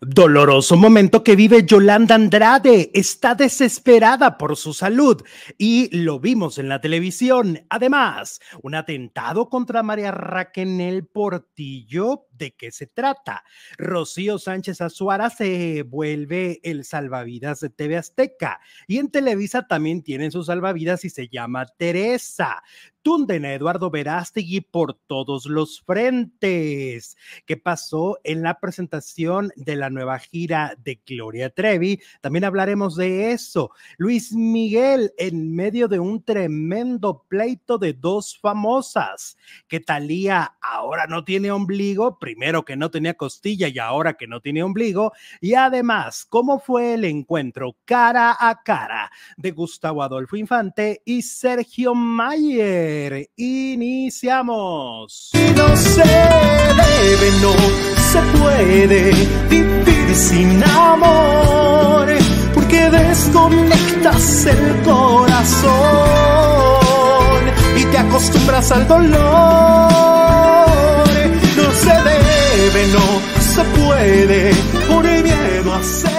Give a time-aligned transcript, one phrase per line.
[0.00, 2.90] Doloroso momento que vive Yolanda Andrade.
[2.94, 5.22] Está desesperada por su salud
[5.56, 7.64] y lo vimos en la televisión.
[7.70, 12.26] Además, un atentado contra María Raquel Portillo.
[12.36, 13.44] ¿De qué se trata?
[13.78, 20.32] Rocío Sánchez Azuara se vuelve el salvavidas de TV Azteca y en Televisa también tienen
[20.32, 22.62] su salvavidas y se llama Teresa
[23.04, 27.18] tunden a Eduardo Verástegui por todos los frentes.
[27.44, 32.00] ¿Qué pasó en la presentación de la nueva gira de Gloria Trevi?
[32.22, 33.70] También hablaremos de eso.
[33.98, 39.36] Luis Miguel en medio de un tremendo pleito de dos famosas.
[39.68, 44.40] Que Talía ahora no tiene ombligo, primero que no tenía costilla y ahora que no
[44.40, 45.12] tiene ombligo.
[45.42, 51.94] Y además, ¿cómo fue el encuentro cara a cara de Gustavo Adolfo Infante y Sergio
[51.94, 53.28] Mayer?
[53.36, 55.32] Iniciamos.
[55.54, 57.52] No se debe, no
[57.98, 59.12] se puede
[59.50, 62.08] vivir sin amor,
[62.54, 65.74] porque desconectas el corazón
[67.76, 70.13] y te acostumbras al dolor.
[72.64, 74.50] Debe, no se puede,
[74.88, 76.13] por el miedo a seguir.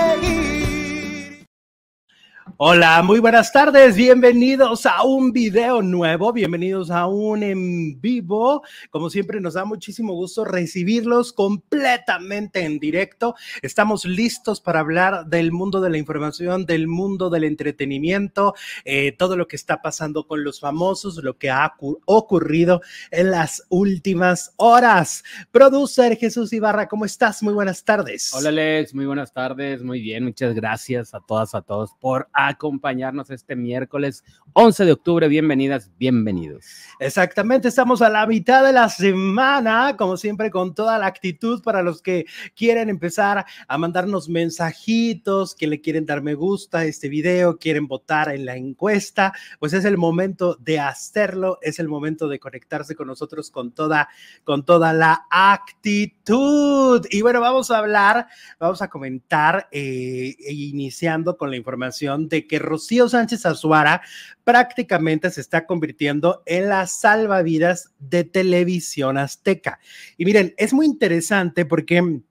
[2.58, 8.64] Hola, muy buenas tardes, bienvenidos a un video nuevo, bienvenidos a un en vivo.
[8.92, 13.36] Como siempre, nos da muchísimo gusto recibirlos completamente en directo.
[13.62, 19.36] Estamos listos para hablar del mundo de la información, del mundo del entretenimiento, eh, todo
[19.36, 21.74] lo que está pasando con los famosos, lo que ha
[22.06, 25.26] ocurrido en las últimas horas.
[25.52, 27.44] Producer Jesús Ibarra, ¿cómo estás?
[27.44, 28.34] Muy buenas tardes.
[28.34, 33.30] Hola Alex, muy buenas tardes, muy bien, muchas gracias a todas, a todos por acompañarnos
[33.30, 35.28] este miércoles 11 de octubre.
[35.28, 36.66] Bienvenidas, bienvenidos.
[37.00, 41.82] Exactamente, estamos a la mitad de la semana, como siempre, con toda la actitud para
[41.82, 47.10] los que quieren empezar a mandarnos mensajitos, que le quieren dar me gusta a este
[47.10, 52.28] video, quieren votar en la encuesta, pues es el momento de hacerlo, es el momento
[52.28, 54.10] de conectarse con nosotros con toda,
[54.44, 57.06] con toda la actitud.
[57.10, 58.28] Y bueno, vamos a hablar,
[58.60, 64.02] vamos a comentar, eh, iniciando con la información de que Rocío Sánchez Azuara
[64.44, 69.80] prácticamente se está convirtiendo en la salvavidas de televisión azteca.
[70.18, 72.22] Y miren, es muy interesante porque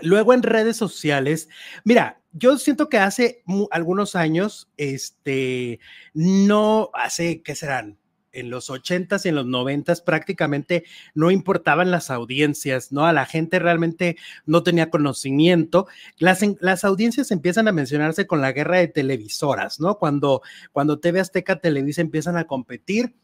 [0.00, 1.48] luego en redes sociales,
[1.84, 5.78] mira, yo siento que hace algunos años, este,
[6.14, 7.98] no, hace, ¿qué serán?
[8.34, 10.84] En los ochentas y en los noventas prácticamente
[11.14, 13.06] no importaban las audiencias, ¿no?
[13.06, 15.86] A la gente realmente no tenía conocimiento.
[16.18, 19.98] Las, las audiencias empiezan a mencionarse con la guerra de televisoras, ¿no?
[19.98, 23.14] Cuando, cuando TV Azteca Televisa empiezan a competir.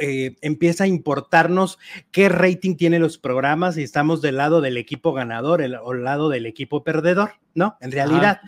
[0.00, 1.78] Eh, empieza a importarnos
[2.12, 6.04] qué rating tienen los programas y estamos del lado del equipo ganador el, o del
[6.04, 7.76] lado del equipo perdedor, ¿no?
[7.80, 8.40] En realidad.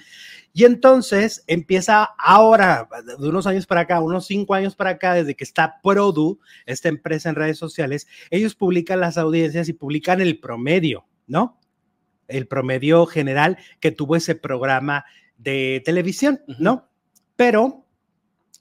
[0.56, 2.88] Y entonces empieza ahora,
[3.18, 6.88] de unos años para acá, unos cinco años para acá, desde que está Produ, esta
[6.88, 11.58] empresa en redes sociales, ellos publican las audiencias y publican el promedio, ¿no?
[12.28, 15.04] El promedio general que tuvo ese programa
[15.36, 16.88] de televisión, ¿no?
[17.36, 17.84] Pero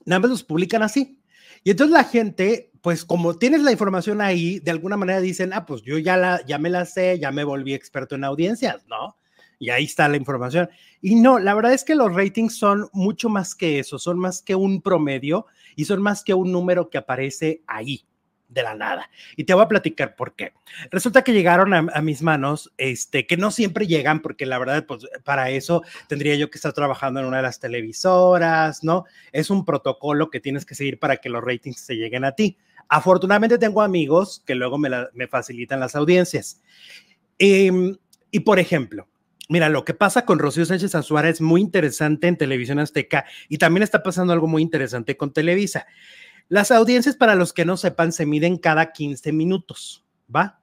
[0.04, 1.20] nada más los publican así.
[1.64, 5.66] Y entonces la gente, pues como tienes la información ahí, de alguna manera dicen, ah,
[5.66, 9.16] pues yo ya, la, ya me la sé, ya me volví experto en audiencias, ¿no?
[9.58, 10.68] y ahí está la información.
[11.00, 14.42] Y no, la verdad es que los ratings son mucho más que eso, son más
[14.42, 18.06] que un promedio y son más que un número que aparece ahí
[18.48, 19.10] de la nada.
[19.36, 20.52] Y te voy a platicar por qué.
[20.90, 25.06] Resulta que llegaron a, mis manos, este, que no siempre llegan, porque la verdad, pues
[25.24, 29.04] para eso tendría yo que estar trabajando en una de las televisoras, ¿no?
[29.32, 32.56] Es un protocolo que tienes que seguir para que los ratings se lleguen a ti.
[32.88, 36.60] Afortunadamente tengo amigos que luego me, facilitan las audiencias.
[37.38, 37.96] Em,
[38.30, 39.08] y por ejemplo,
[39.46, 43.58] Mira, lo que pasa con Rocío Sánchez Azuara es muy interesante en Televisión Azteca y
[43.58, 45.86] también está pasando algo muy interesante con Televisa.
[46.48, 50.60] Las audiencias, para los que no sepan, se miden cada 15 minutos, ¿va?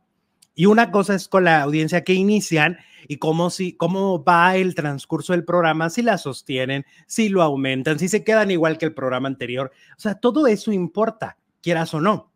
[0.54, 2.78] Y una cosa es con la audiencia que inician
[3.08, 7.98] y cómo, si, cómo va el transcurso del programa, si la sostienen, si lo aumentan,
[8.00, 9.72] si se quedan igual que el programa anterior.
[9.98, 12.32] O sea, todo eso importa, quieras o no.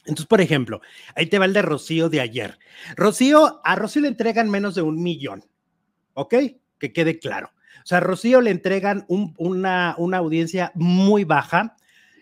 [0.00, 0.80] Entonces, por ejemplo,
[1.14, 2.58] ahí te va el de Rocío de ayer.
[2.96, 5.44] Rocío, a Rocío le entregan menos de un millón.
[6.18, 6.34] ¿ok?
[6.78, 7.52] Que quede claro.
[7.82, 11.76] O sea, a Rocío le entregan una, una audiencia muy baja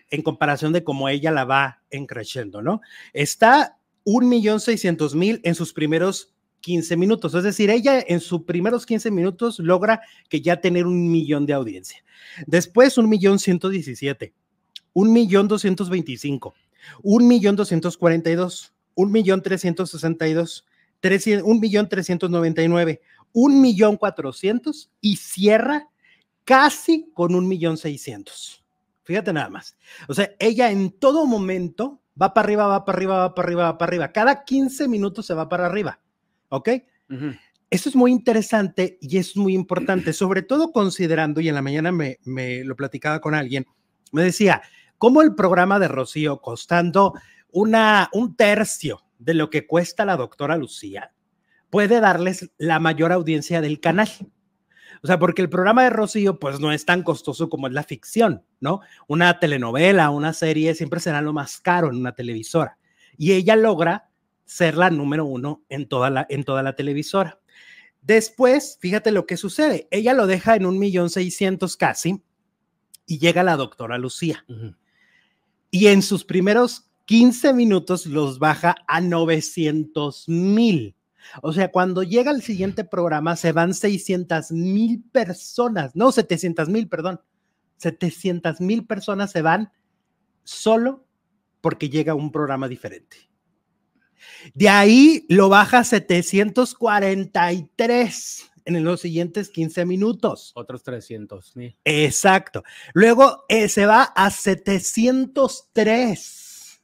[0.09, 2.81] en comparación de cómo ella la va encreciendo, ¿no?
[3.13, 7.33] Está un millón seiscientos mil en sus primeros 15 minutos.
[7.33, 11.53] Es decir, ella en sus primeros 15 minutos logra que ya tener un millón de
[11.53, 12.03] audiencia.
[12.45, 14.33] Después, un millón ciento diecisiete,
[14.93, 16.55] un millón doscientos veinticinco,
[17.03, 20.65] un millón doscientos cuarenta y dos, un millón trescientos sesenta y dos,
[21.43, 23.01] un millón trescientos noventa y nueve,
[23.31, 25.89] un millón cuatrocientos y cierra
[26.43, 28.63] casi con un millón seiscientos.
[29.07, 29.77] Fíjate nada más.
[30.09, 33.63] O sea, ella en todo momento va para arriba, va para arriba, va para arriba,
[33.63, 34.11] va para arriba.
[34.11, 36.01] Cada 15 minutos se va para arriba.
[36.49, 36.69] ¿Ok?
[37.69, 41.93] Eso es muy interesante y es muy importante, sobre todo considerando, y en la mañana
[41.93, 43.65] me, me lo platicaba con alguien,
[44.11, 44.61] me decía,
[44.97, 47.13] ¿cómo el programa de Rocío costando
[47.49, 51.13] una, un tercio de lo que cuesta la doctora Lucía
[51.69, 54.09] puede darles la mayor audiencia del canal?
[55.03, 57.83] O sea, porque el programa de Rocío, pues no es tan costoso como es la
[57.83, 58.81] ficción, ¿no?
[59.07, 62.77] Una telenovela, una serie, siempre será lo más caro en una televisora.
[63.17, 64.09] Y ella logra
[64.45, 67.39] ser la número uno en toda la, en toda la televisora.
[68.01, 69.87] Después, fíjate lo que sucede.
[69.91, 72.23] Ella lo deja en un millón seiscientos casi
[73.05, 74.45] y llega la doctora Lucía.
[75.71, 80.95] Y en sus primeros 15 minutos los baja a 900 mil.
[81.41, 86.87] O sea, cuando llega el siguiente programa se van 600 mil personas, no 700 mil,
[86.87, 87.21] perdón,
[87.77, 89.71] 700 mil personas se van
[90.43, 91.05] solo
[91.61, 93.27] porque llega un programa diferente.
[94.53, 100.51] De ahí lo baja a 743 en los siguientes 15 minutos.
[100.55, 101.75] Otros 300 mil.
[101.85, 102.63] Exacto.
[102.93, 106.83] Luego eh, se va a 703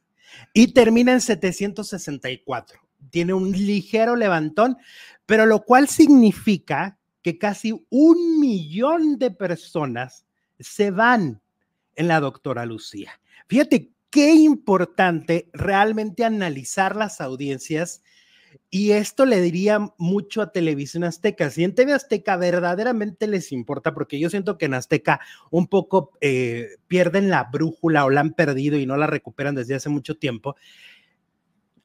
[0.54, 2.83] y termina en 764.
[3.10, 4.78] Tiene un ligero levantón,
[5.26, 10.26] pero lo cual significa que casi un millón de personas
[10.60, 11.42] se van
[11.96, 13.20] en la doctora Lucía.
[13.48, 18.04] Fíjate qué importante realmente analizar las audiencias
[18.70, 21.50] y esto le diría mucho a Televisión Azteca.
[21.50, 25.20] Si en TV Azteca verdaderamente les importa, porque yo siento que en Azteca
[25.50, 29.76] un poco eh, pierden la brújula o la han perdido y no la recuperan desde
[29.76, 30.56] hace mucho tiempo,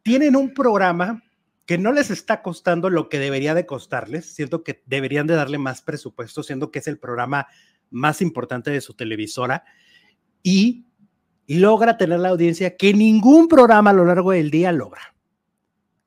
[0.02, 1.22] tienen un programa
[1.66, 4.34] que no les está costando lo que debería de costarles.
[4.34, 7.46] Siento que deberían de darle más presupuesto, siendo que es el programa
[7.90, 9.64] más importante de su televisora.
[10.42, 10.86] Y
[11.46, 15.14] logra tener la audiencia que ningún programa a lo largo del día logra.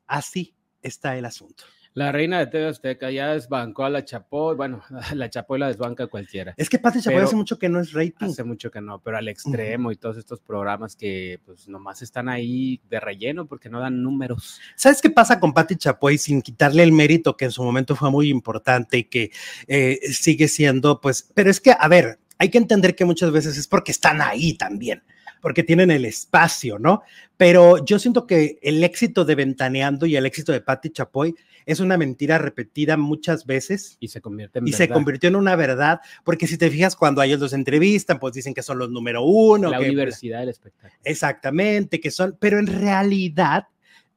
[0.07, 1.63] Así está el asunto.
[1.93, 4.81] La reina de TV Azteca ya desbancó a la Chapoy, bueno,
[5.13, 6.53] la Chapoy la desbanca cualquiera.
[6.55, 8.27] Es que Pati Chapoy hace mucho que no es rating.
[8.27, 12.29] Hace mucho que no, pero al extremo y todos estos programas que pues nomás están
[12.29, 14.61] ahí de relleno porque no dan números.
[14.75, 18.09] ¿Sabes qué pasa con Pati Chapoy sin quitarle el mérito que en su momento fue
[18.09, 19.31] muy importante y que
[19.67, 23.57] eh, sigue siendo, pues, pero es que, a ver, hay que entender que muchas veces
[23.57, 25.03] es porque están ahí también
[25.41, 27.01] porque tienen el espacio, ¿no?
[27.35, 31.35] Pero yo siento que el éxito de Ventaneando y el éxito de Patti Chapoy
[31.65, 33.97] es una mentira repetida muchas veces.
[33.99, 37.21] Y se convierte en Y se convirtió en una verdad, porque si te fijas, cuando
[37.21, 39.69] ellos los entrevistan, pues dicen que son los número uno.
[39.69, 40.99] La universidad del espectáculo.
[41.03, 43.67] Exactamente, que son, pero en realidad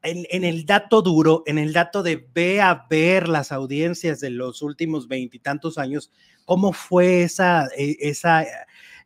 [0.02, 4.28] en, en, el dato duro, en el dato de ve a ver las audiencias de
[4.28, 6.10] los últimos veintitantos años,
[6.44, 8.44] cómo fue esa, e, esa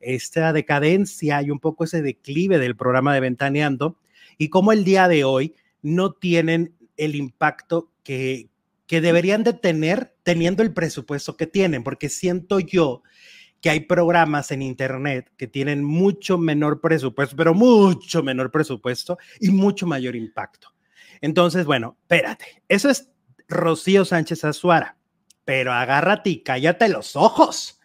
[0.01, 3.97] esta decadencia y un poco ese declive del programa de Ventaneando
[4.37, 8.49] y cómo el día de hoy no tienen el impacto que,
[8.87, 13.03] que deberían de tener teniendo el presupuesto que tienen, porque siento yo
[13.61, 19.51] que hay programas en Internet que tienen mucho menor presupuesto, pero mucho menor presupuesto y
[19.51, 20.69] mucho mayor impacto.
[21.21, 23.11] Entonces, bueno, espérate, eso es
[23.49, 24.97] Rocío Sánchez Azuara,
[25.45, 27.78] pero agárrate y cállate los ojos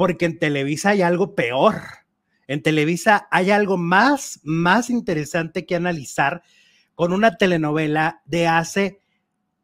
[0.00, 1.74] porque en Televisa hay algo peor.
[2.46, 6.42] En Televisa hay algo más, más interesante que analizar
[6.94, 9.02] con una telenovela de hace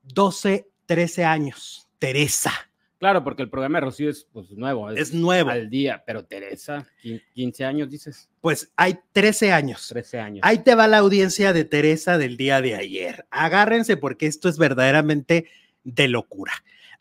[0.03, 2.53] 12, 13 años, Teresa.
[2.99, 4.91] Claro, porque el programa de Rocío es pues, nuevo.
[4.91, 5.49] Es, nuevo.
[5.49, 6.87] Al día, pero Teresa,
[7.33, 8.29] 15 años dices.
[8.43, 9.89] Pues hay 13 años.
[9.89, 10.41] 13 años.
[10.43, 13.27] Ahí te va la audiencia de Teresa del día de ayer.
[13.31, 15.47] Agárrense porque esto es verdaderamente
[15.83, 16.53] de locura.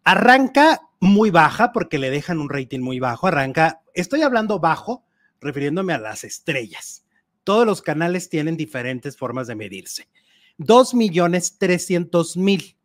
[0.05, 3.27] Arranca muy baja porque le dejan un rating muy bajo.
[3.27, 5.05] Arranca, estoy hablando bajo,
[5.39, 7.05] refiriéndome a las estrellas.
[7.43, 10.09] Todos los canales tienen diferentes formas de medirse.
[10.57, 12.75] Dos millones trescientos mil.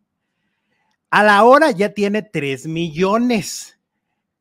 [1.11, 3.79] A la hora ya tiene tres millones.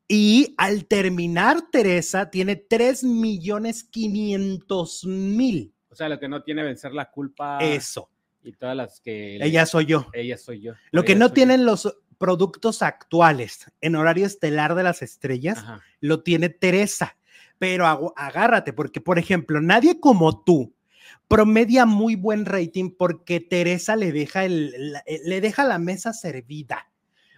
[0.07, 5.73] Y al terminar, Teresa tiene tres millones quinientos mil.
[5.89, 7.59] O sea, lo que no tiene vencer la culpa.
[7.59, 8.09] Eso.
[8.43, 9.37] Y todas las que.
[9.37, 10.07] Ella soy yo.
[10.13, 10.73] Ella soy yo.
[10.91, 15.65] Lo que no tienen los productos actuales en horario estelar de las estrellas
[16.01, 17.17] lo tiene Teresa.
[17.57, 20.73] Pero agárrate, porque por ejemplo, nadie como tú
[21.27, 26.87] promedia muy buen rating porque Teresa le deja, el, eh, le deja la mesa servida.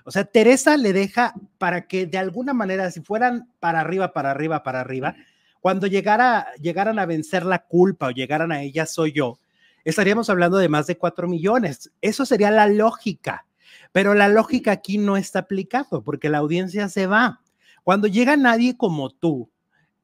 [0.04, 4.32] O sea, Teresa le deja para que de alguna manera, si fueran para arriba, para
[4.32, 5.16] arriba, para arriba,
[5.60, 9.38] cuando llegara, llegaran a vencer la culpa o llegaran a ella soy yo,
[9.86, 11.92] estaríamos hablando de más de cuatro millones.
[12.02, 13.46] Eso sería la lógica
[13.92, 17.42] Pero la lógica aquí no está aplicado porque la audiencia se va.
[17.84, 19.50] Cuando llega nadie como tú,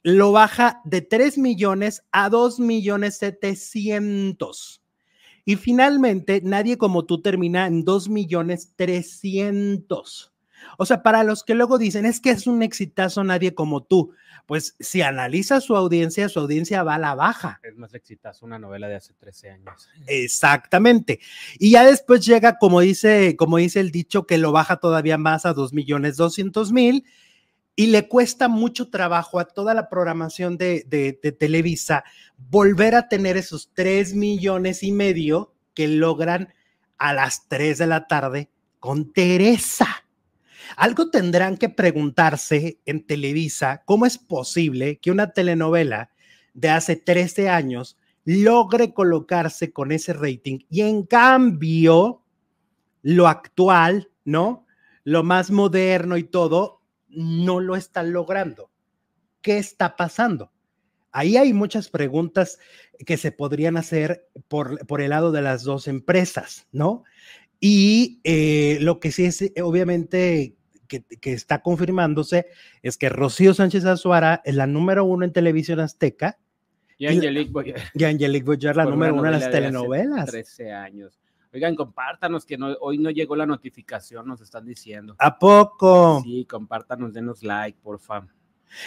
[0.03, 4.81] lo baja de 3 millones a 2 millones 700.
[5.45, 10.33] Y finalmente, nadie como tú termina en 2 millones 300.
[10.77, 14.13] O sea, para los que luego dicen, es que es un exitazo nadie como tú,
[14.45, 17.59] pues si analiza su audiencia, su audiencia va a la baja.
[17.63, 19.89] Es más exitazo una novela de hace 13 años.
[20.07, 21.19] Exactamente.
[21.59, 25.45] Y ya después llega, como dice, como dice el dicho, que lo baja todavía más
[25.45, 27.05] a 2 millones 200 mil
[27.79, 32.03] y le cuesta mucho trabajo a toda la programación de, de, Televisa
[32.37, 36.53] volver a tener esos 3 millones y medio que logran
[36.97, 40.06] a las 3 de la tarde con Teresa.
[40.75, 46.11] Algo tendrán que preguntarse en Televisa, ¿cómo es posible que una telenovela
[46.53, 52.23] de hace 13 años logre colocarse con ese rating y en cambio
[53.01, 54.65] lo actual, ¿no?
[55.05, 58.69] Lo más moderno y todo, no lo están logrando.
[59.41, 60.51] ¿Qué está pasando?
[61.11, 62.59] Ahí hay muchas preguntas
[63.05, 67.05] que se podrían hacer por, por el lado de las dos empresas, ¿no?
[67.59, 70.55] Y eh, lo que sí es, eh, obviamente,
[70.87, 72.47] que, está confirmándose
[72.81, 76.37] es que Rocío Sánchez Azuara es la número uno en televisión azteca.
[76.97, 77.81] Y Angelique Boyer.
[77.93, 80.29] Y Angelique Boyer, la número uno en las telenovelas.
[80.29, 81.19] 13 años.
[81.53, 85.15] Oigan, compártanos que hoy no llegó la notificación, nos están diciendo.
[85.17, 86.21] ¿A poco?
[86.23, 88.29] Sí, compártanos, denos like, por favor.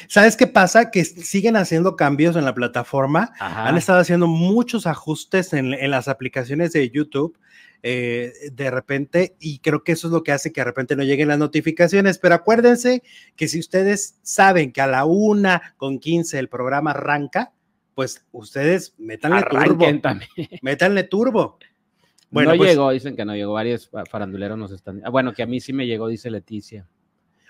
[0.09, 0.91] ¿Sabes qué pasa?
[0.91, 3.33] Que siguen haciendo cambios en la plataforma.
[3.39, 7.37] Han estado haciendo muchos ajustes en, las aplicaciones de YouTube.
[7.83, 11.03] Eh, de repente, y creo que eso es lo que hace que de repente no
[11.03, 12.19] lleguen las notificaciones.
[12.19, 13.03] Pero acuérdense
[13.37, 17.53] que si ustedes saben que a la una con 15 el programa arranca,
[17.95, 20.01] pues ustedes métanle turbo.
[20.01, 20.31] También.
[20.63, 21.59] Métanle turbo.
[22.31, 25.03] Bueno, no pues llegó, dicen que no llegó, varios faranduleros nos están.
[25.05, 26.87] Ah, bueno, que a mí sí me llegó, dice Leticia.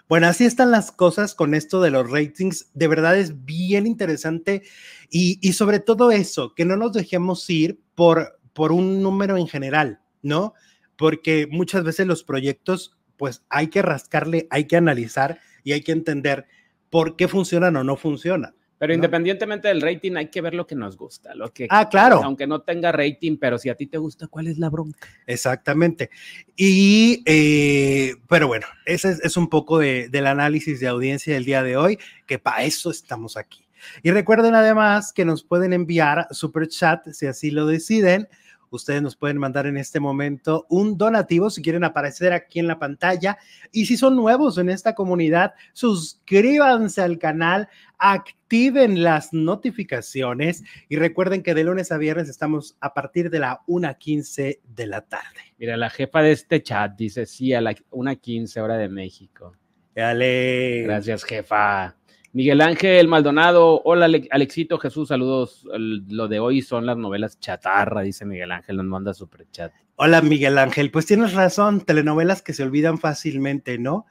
[0.08, 2.70] Bueno, así están las cosas con esto de los ratings.
[2.74, 4.62] De verdad es bien interesante
[5.08, 9.46] y, y sobre todo eso, que no nos dejemos ir por, por un número en
[9.46, 10.54] general, ¿no?
[10.96, 15.92] Porque muchas veces los proyectos, pues hay que rascarle, hay que analizar y hay que
[15.92, 16.46] entender
[16.90, 18.54] por qué funcionan o no funcionan.
[18.80, 21.34] Pero independientemente del rating, hay que ver lo que nos gusta.
[21.34, 22.22] Lo que, ah, claro.
[22.24, 25.06] Aunque no tenga rating, pero si a ti te gusta, ¿cuál es la bronca?
[25.26, 26.08] Exactamente.
[26.56, 31.76] Y, eh, pero bueno, ese es, un poco del análisis de audiencia del día de
[31.76, 33.66] hoy, que para eso estamos aquí.
[34.02, 38.28] Y recuerden además que nos pueden enviar super chat si así lo deciden
[38.70, 42.78] Ustedes nos pueden mandar en este momento un donativo si quieren aparecer aquí en la
[42.78, 43.38] pantalla.
[43.72, 51.42] Y si son nuevos en esta comunidad, suscríbanse al canal, activen las notificaciones y recuerden
[51.42, 55.40] que de lunes a viernes estamos a partir de la 1.15 de la tarde.
[55.58, 59.56] Mira, la jefa de este chat dice sí a la 1.15 hora de México.
[59.94, 60.82] Dale.
[60.82, 61.99] Gracias, jefa.
[62.32, 65.66] Miguel Ángel Maldonado, hola Alexito Jesús, saludos.
[65.76, 69.72] Lo de hoy son las novelas chatarra, dice Miguel Ángel, nos manda super chat.
[69.96, 74.06] Hola Miguel Ángel, pues tienes razón, telenovelas que se olvidan fácilmente, ¿no?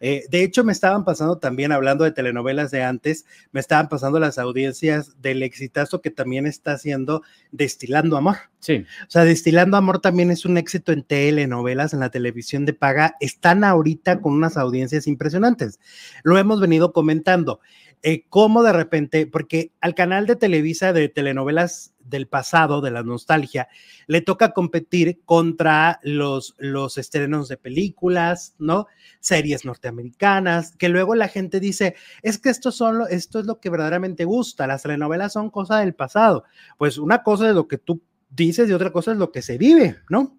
[0.00, 4.18] Eh, de hecho, me estaban pasando también, hablando de telenovelas de antes, me estaban pasando
[4.18, 7.22] las audiencias del exitazo que también está haciendo
[7.52, 8.36] Destilando Amor.
[8.60, 8.84] Sí.
[9.06, 13.16] O sea, Destilando Amor también es un éxito en telenovelas, en la televisión de paga.
[13.20, 15.78] Están ahorita con unas audiencias impresionantes.
[16.22, 17.60] Lo hemos venido comentando.
[18.06, 23.02] Eh, cómo de repente, porque al canal de Televisa de telenovelas del pasado, de la
[23.02, 23.66] nostalgia,
[24.06, 28.88] le toca competir contra los, los estrenos de películas, ¿no?
[29.20, 33.70] Series norteamericanas, que luego la gente dice, es que esto, son, esto es lo que
[33.70, 36.44] verdaderamente gusta, las telenovelas son cosa del pasado.
[36.76, 39.56] Pues una cosa es lo que tú dices y otra cosa es lo que se
[39.56, 40.38] vive, ¿no?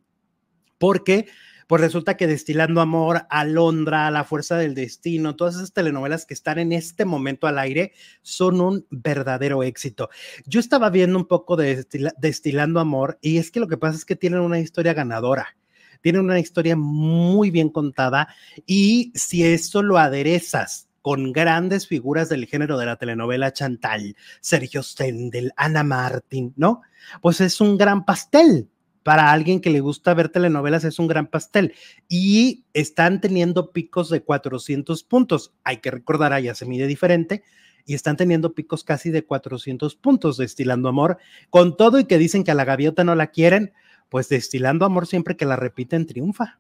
[0.78, 1.26] Porque
[1.68, 6.60] pues resulta que Destilando Amor, Alondra, La Fuerza del Destino, todas esas telenovelas que están
[6.60, 10.10] en este momento al aire son un verdadero éxito.
[10.46, 11.86] Yo estaba viendo un poco de
[12.18, 15.58] Destilando Amor y es que lo que pasa es que tienen una historia ganadora.
[16.02, 18.28] Tienen una historia muy bien contada
[18.68, 24.84] y si eso lo aderezas con grandes figuras del género de la telenovela Chantal, Sergio
[24.84, 26.82] Stendel, Ana Martín, ¿no?
[27.22, 28.70] Pues es un gran pastel
[29.06, 31.76] para alguien que le gusta ver telenovelas es un gran pastel
[32.10, 35.54] y están teniendo picos de 400 puntos.
[35.64, 37.44] Hay que recordar, allá se mide diferente
[37.86, 41.20] y están teniendo picos casi de 400 puntos destilando amor,
[41.52, 43.74] con todo y que dicen que a la gaviota no la quieren,
[44.10, 46.60] pues destilando amor siempre que la repiten triunfa,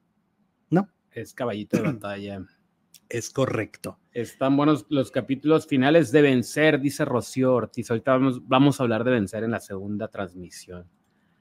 [0.70, 0.88] ¿no?
[1.14, 2.46] Es caballito de batalla.
[3.10, 4.00] Es correcto.
[4.14, 7.92] Están buenos los capítulos finales de Vencer, dice Rocío Ortiz.
[7.92, 10.90] Ahorita vamos, vamos a hablar de Vencer en la segunda transmisión.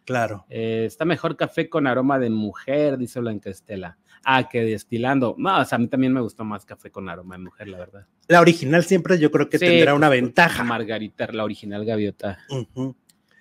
[0.04, 0.44] Claro.
[0.50, 3.99] Eh, está mejor café con aroma de mujer, dice Blanca Estela.
[4.25, 5.34] Ah, que destilando.
[5.38, 7.78] No, o sea, a mí también me gustó más café con aroma de mujer, la
[7.78, 8.06] verdad.
[8.28, 10.64] La original siempre yo creo que Sí, tendrá una pues, ventaja.
[10.64, 12.38] Margarita, la original gaviota.
[12.49, 12.96] Ujú.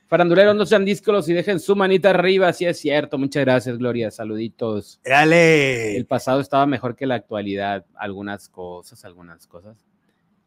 [0.08, 3.18] Faranduleros, no sean díscolos y dejen su manita arriba, sí es cierto.
[3.18, 4.12] Muchas gracias, Gloria.
[4.12, 5.00] Saluditos.
[5.04, 5.96] Dale.
[5.96, 7.86] El pasado estaba mejor que la actualidad.
[7.96, 9.78] Algunas cosas, algunas cosas.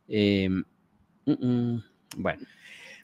[0.06, 1.82] Eh, mm, mm,
[2.18, 2.46] bueno,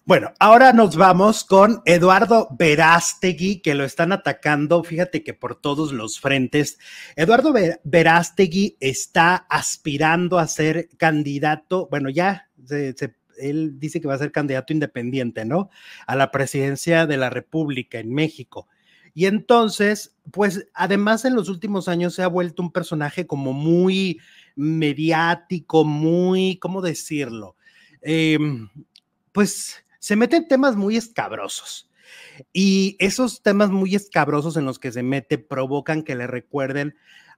[0.04, 5.92] Bueno, ahora nos vamos con Eduardo Verástegui, que lo están atacando, fíjate que por todos
[5.92, 6.78] los frentes.
[7.14, 12.48] Eduardo Ver- Verástegui está aspirando a ser candidato, bueno, ya
[13.38, 15.70] él dice que va a ser candidato independiente, ¿no?
[16.08, 18.66] A la presidencia de la República en México.
[19.14, 24.18] Y entonces, pues además en los últimos años se ha vuelto un personaje como muy
[24.56, 27.54] mediático, muy, ¿cómo decirlo?
[28.00, 28.68] Em,
[29.32, 31.88] pues se mete en temas muy escabrosos.
[32.52, 36.96] Y esos temas muy escabrosos en los que se mete provocan que le recuerden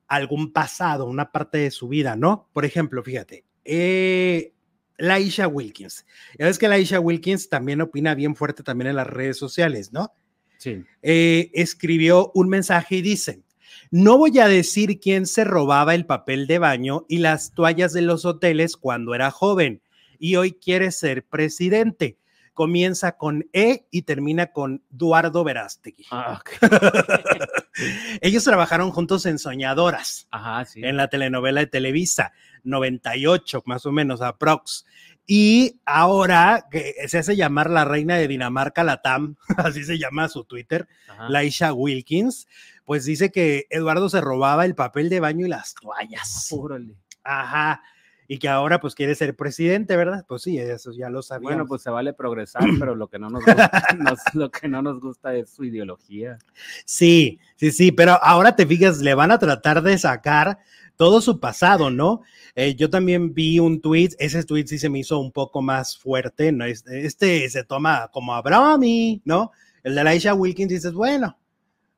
[0.08, 2.48] algún pasado, una parte de su vida, ¿no?
[2.54, 4.54] Por ejemplo, fíjate, eh,
[4.96, 6.06] Laisha Wilkins.
[6.38, 10.14] Ya ves que Laisha Wilkins también opina bien fuerte también en las redes sociales, ¿no?
[10.56, 10.82] sí.
[11.02, 13.42] eh, escribió un mensaje y dice,
[13.90, 18.00] no voy a decir quién se robaba el papel de baño y las toallas de
[18.00, 19.82] los hoteles cuando era joven
[20.18, 22.16] y hoy quiere ser presidente.
[22.54, 26.06] Comienza con E y termina con Eduardo Verástegui.
[26.10, 26.40] Ah.
[28.20, 30.80] Ellos trabajaron juntos en Soñadoras, Ajá, sí.
[30.84, 32.32] en la telenovela de Televisa,
[32.62, 34.86] 98 más o menos, aprox.
[35.26, 40.28] Y ahora que se hace llamar la reina de Dinamarca, la TAM, así se llama
[40.28, 41.28] su Twitter, Ajá.
[41.28, 42.46] Laisha Wilkins,
[42.84, 46.48] pues dice que Eduardo se robaba el papel de baño y las toallas.
[46.52, 46.94] Órale.
[47.24, 47.82] Ajá.
[48.26, 50.24] Y que ahora pues quiere ser presidente, ¿verdad?
[50.26, 51.50] Pues sí, eso ya lo sabíamos.
[51.50, 54.80] Bueno, pues se vale progresar, pero lo que no nos gusta, nos- lo que no
[54.82, 56.38] nos gusta es su ideología.
[56.84, 60.58] Sí, sí, sí, pero ahora te fijas, le van a tratar de sacar
[60.96, 62.22] todo su pasado, ¿no?
[62.54, 65.98] Eh, yo también vi un tweet, ese tweet sí se me hizo un poco más
[65.98, 66.64] fuerte, ¿no?
[66.64, 68.78] Este, este se toma como a broma,
[69.24, 69.50] ¿no?
[69.82, 71.36] El de Laisha Wilkins dices, bueno,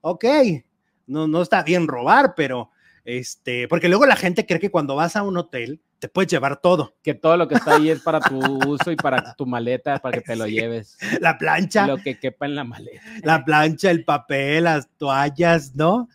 [0.00, 0.24] ok,
[1.06, 2.70] no, no está bien robar, pero
[3.06, 6.60] este, porque luego la gente cree que cuando vas a un hotel te puedes llevar
[6.60, 8.38] todo, Que todo lo que está ahí es para tu
[8.68, 10.52] uso y para tu maleta, para que te lo Sí.
[10.52, 10.98] lleves.
[11.20, 13.00] la plancha, Lo que quepa en la maleta.
[13.22, 16.08] la plancha, el papel, las toallas, ¿no?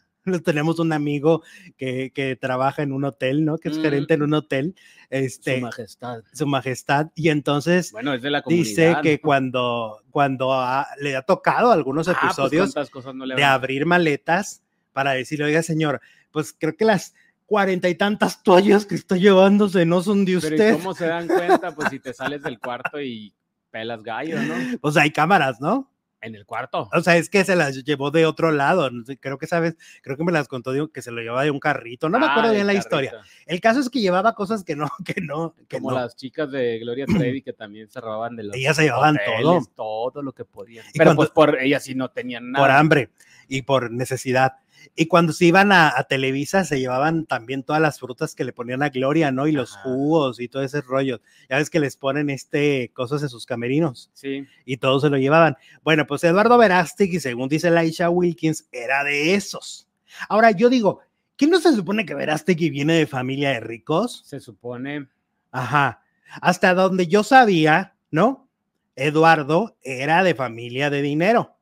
[0.46, 1.42] Tenemos un amigo
[1.78, 3.58] que, que trabaja en un hotel, ¿no?
[3.58, 3.82] Que es Mm.
[3.82, 4.76] gerente en un hotel,
[5.10, 6.22] este, Su su, majestad.
[6.46, 9.22] majestad, y entonces Bueno, es de la dice que ¿no?
[9.24, 10.54] cuando, cuando
[11.00, 14.62] le ha tocado algunos Ah, pues, episodios ¿cuántas cosas no le de abrir maletas
[14.94, 16.02] para decirle, oiga, señor,
[16.32, 17.14] pues creo que las
[17.46, 20.74] cuarenta y tantas toallas que está llevándose no son de Pero ¿y usted.
[20.74, 21.76] cómo se dan cuenta?
[21.76, 23.34] Pues si te sales del cuarto y
[23.72, 24.54] pelas gallo, ¿no?
[24.82, 25.90] O sea, hay cámaras, ¿no?
[26.24, 26.88] En el cuarto.
[26.94, 28.88] O sea, es que se las llevó de otro lado.
[29.20, 31.60] Creo que sabes, creo que me las contó, digo, que se lo llevaba de un
[31.60, 32.10] carrito.
[32.10, 33.10] No me Ah, acuerdo bien del la historia.
[33.12, 33.30] carrito.
[33.48, 35.98] El caso es que llevaba cosas que no, que no, que Como no.
[36.00, 39.50] las chicas de Gloria Trevi que también se robaban de los Ellas se llevaban todo.
[39.54, 40.86] hoteles, todo lo que podían.
[40.94, 42.64] Y Pero cuando- pues por ellas sí no tenían nada.
[42.66, 43.10] por hambre
[43.48, 44.58] y por necesidad.
[44.96, 48.54] Y cuando se iban a, a Televisa, se llevaban también todas las frutas que le
[48.54, 49.48] ponían a Gloria, ¿no?
[49.48, 49.84] Y los Ajá.
[49.84, 51.22] jugos y todo ese rollo.
[51.50, 54.46] Ya ves que les ponen este cosas en sus camerinos Sí.
[54.66, 55.56] y todos se lo llevaban.
[55.84, 59.88] Bueno, pues Eduardo Verástegui, según dice Laisha Wilkins, era de esos.
[60.30, 61.00] Ahora yo digo,
[61.38, 64.24] ¿qué no se supone que Verástegui viene de familia de ricos?
[64.26, 65.08] Se supone.
[65.52, 66.02] Ajá.
[66.42, 68.48] Hasta donde yo sabía, ¿no?
[68.96, 71.58] Eduardo era de familia de dinero.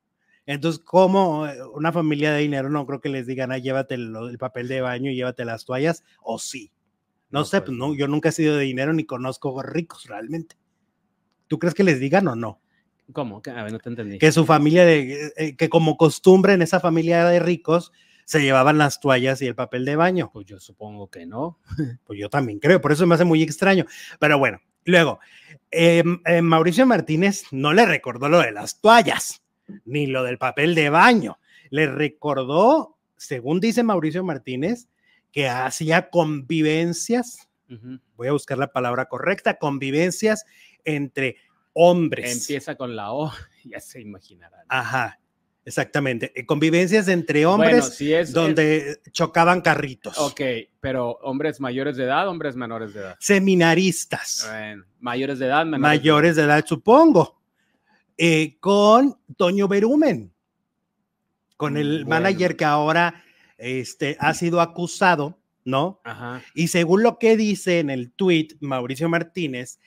[0.52, 1.44] Entonces, como
[1.76, 4.82] una familia de dinero, no creo que les digan, ah, llévate el, el papel de
[4.82, 6.72] baño y llévate las toallas, o sí.
[7.30, 10.08] No, No, sé, pues, pues, no, yo nunca he sido de dinero ni conozco ricos
[10.08, 10.58] realmente.
[11.48, 12.60] ¿Tú crees que les digan o no?
[13.14, 13.44] ¿Cómo?
[13.46, 14.18] A ver, no te entendí.
[14.18, 17.92] Que su familia, de, eh, que como costumbre en esa familia de ricos,
[18.26, 20.32] se llevaban las toallas y el papel de baño.
[20.34, 21.60] Pues yo supongo que no.
[22.06, 23.86] Pues yo también creo, por eso me hace muy extraño.
[24.20, 25.20] Pero bueno, luego,
[25.70, 29.44] eh, eh, Mauricio Martínez no le recordó lo de las toallas,
[29.86, 31.40] ni lo del papel de baño.
[31.70, 34.88] Le recordó, según dice Mauricio Martínez,
[35.32, 37.48] que hacía convivencias,
[38.18, 40.46] voy a buscar la palabra correcta, convivencias
[40.84, 41.38] entre
[41.74, 42.42] hombres.
[42.42, 43.32] Empieza con la O,
[43.64, 44.66] ya se imaginarán.
[44.68, 45.20] Ajá,
[45.66, 46.32] exactamente.
[46.36, 48.34] eh, Convivencias entre Bueno, hombres si es.
[48.34, 50.18] donde chocaban carritos.
[50.18, 50.42] Ok,
[50.80, 53.16] pero hombres mayores de edad, hombres menores de edad.
[53.20, 54.48] Seminaristas.
[54.50, 57.39] Bueno, mayores de edad, menores mayores de edad, supongo,
[58.20, 60.34] eh, con Toño Berumen,
[61.58, 62.10] con el Mm, Bueno.
[62.10, 63.24] manager que ahora
[63.58, 66.02] este, ha sido acusado, ¿no?
[66.04, 66.44] Ajá.
[66.54, 69.80] Y según lo que dice en el tweet Mauricio Martínez,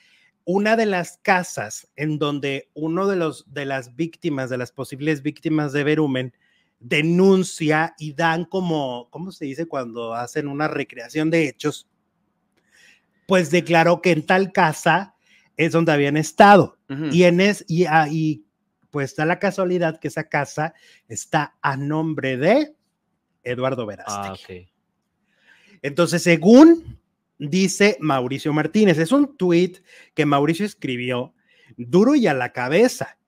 [0.44, 5.22] una de las casas en donde uno de los de las víctimas, de las posibles
[5.22, 6.34] víctimas de Verumen,
[6.80, 11.86] denuncia y dan como, ¿cómo se dice cuando hacen una recreación de hechos?
[13.26, 15.14] Pues declaró que en tal casa
[15.64, 16.78] es donde habían estado.
[17.10, 18.44] Y en es, y, ah, y,
[18.90, 20.74] pues da la casualidad que esa casa
[21.08, 22.74] está a nombre de
[23.42, 24.68] Eduardo Verástegui.
[24.68, 25.76] Ah.
[25.80, 26.98] Entonces, según
[27.38, 29.78] dice Mauricio Martínez, es un tuit
[30.14, 31.34] que Mauricio escribió
[31.76, 33.18] duro y a la cabeza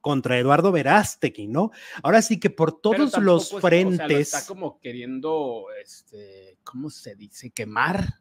[0.00, 1.72] contra Eduardo Verástegui, ¿no?
[2.02, 6.56] Ahora sí que por todos los es- o sea, lo frentes, está como queriendo, este,
[6.62, 7.50] ¿cómo se dice?
[7.50, 8.19] Quemar.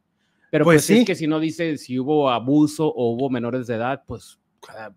[0.52, 0.98] Pero Pues pues, sí.
[1.00, 4.40] es que si no dice si hubo abuso o hubo menores de edad, pues,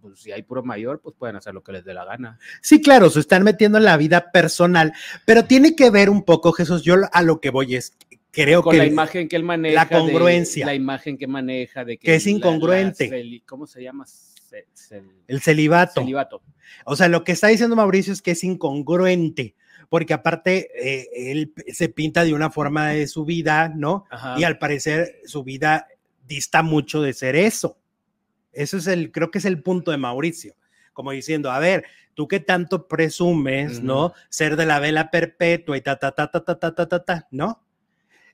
[0.01, 2.38] pues si hay puro mayor, pues pueden hacer lo que les dé la gana.
[2.61, 4.93] sí, claro, se están metiendo en la vida personal,
[5.25, 7.97] pero tiene que ver un poco, Jesús, yo a lo que voy es,
[8.31, 9.85] creo Con que la imagen que él maneja.
[9.85, 10.67] de- congruencia.
[10.67, 13.09] la imagen que maneja de que, Que es la- la incongruente.
[13.11, 14.07] celi- ¿Cómo se llama?
[14.07, 16.43] Ce- cel- el celibato, celibato.
[16.85, 19.55] o sea, lo que está diciendo Mauricio es que es incongruente,
[19.88, 24.05] porque aparte eh, él se pinta de una forma de su vida, ¿no?
[24.11, 24.37] Ajá.
[24.38, 25.88] y al parecer su vida
[26.27, 27.79] dista mucho de ser eso.
[28.53, 30.55] Eso es el, creo que es el punto de Mauricio,
[30.92, 33.83] como diciendo, a ver, tú que tanto presumes.
[33.83, 34.12] ¿no?
[34.29, 37.29] Ser de la vela perpetua y ta, ta, ta, ta, ta, ta, ta, ta, ta,
[37.31, 37.62] ¿no?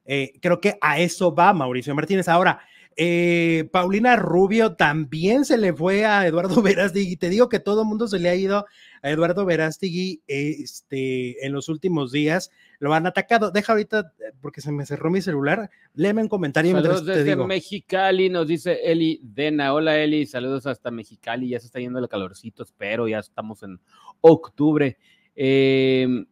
[0.04, 2.28] Eh, creo que a eso va Mauricio Martínez.
[2.28, 2.60] Ahora,
[3.00, 7.16] eh, Paulina Rubio también se le fue a Eduardo Verástegui.
[7.16, 8.66] Te digo que todo el mundo se le ha ido
[9.02, 12.50] a Eduardo Verástegui este, en los últimos días.
[12.80, 13.52] Lo han atacado.
[13.52, 15.70] Deja ahorita, porque se me cerró mi celular.
[15.94, 17.46] Léeme un comentario Saludos te desde digo.
[17.46, 19.72] Mexicali, nos dice Eli Dena.
[19.74, 21.50] Hola Eli, saludos hasta Mexicali.
[21.50, 23.06] Ya se está yendo el calorcito, espero.
[23.06, 23.78] Ya estamos en
[24.20, 24.98] octubre.
[25.36, 26.24] Eh,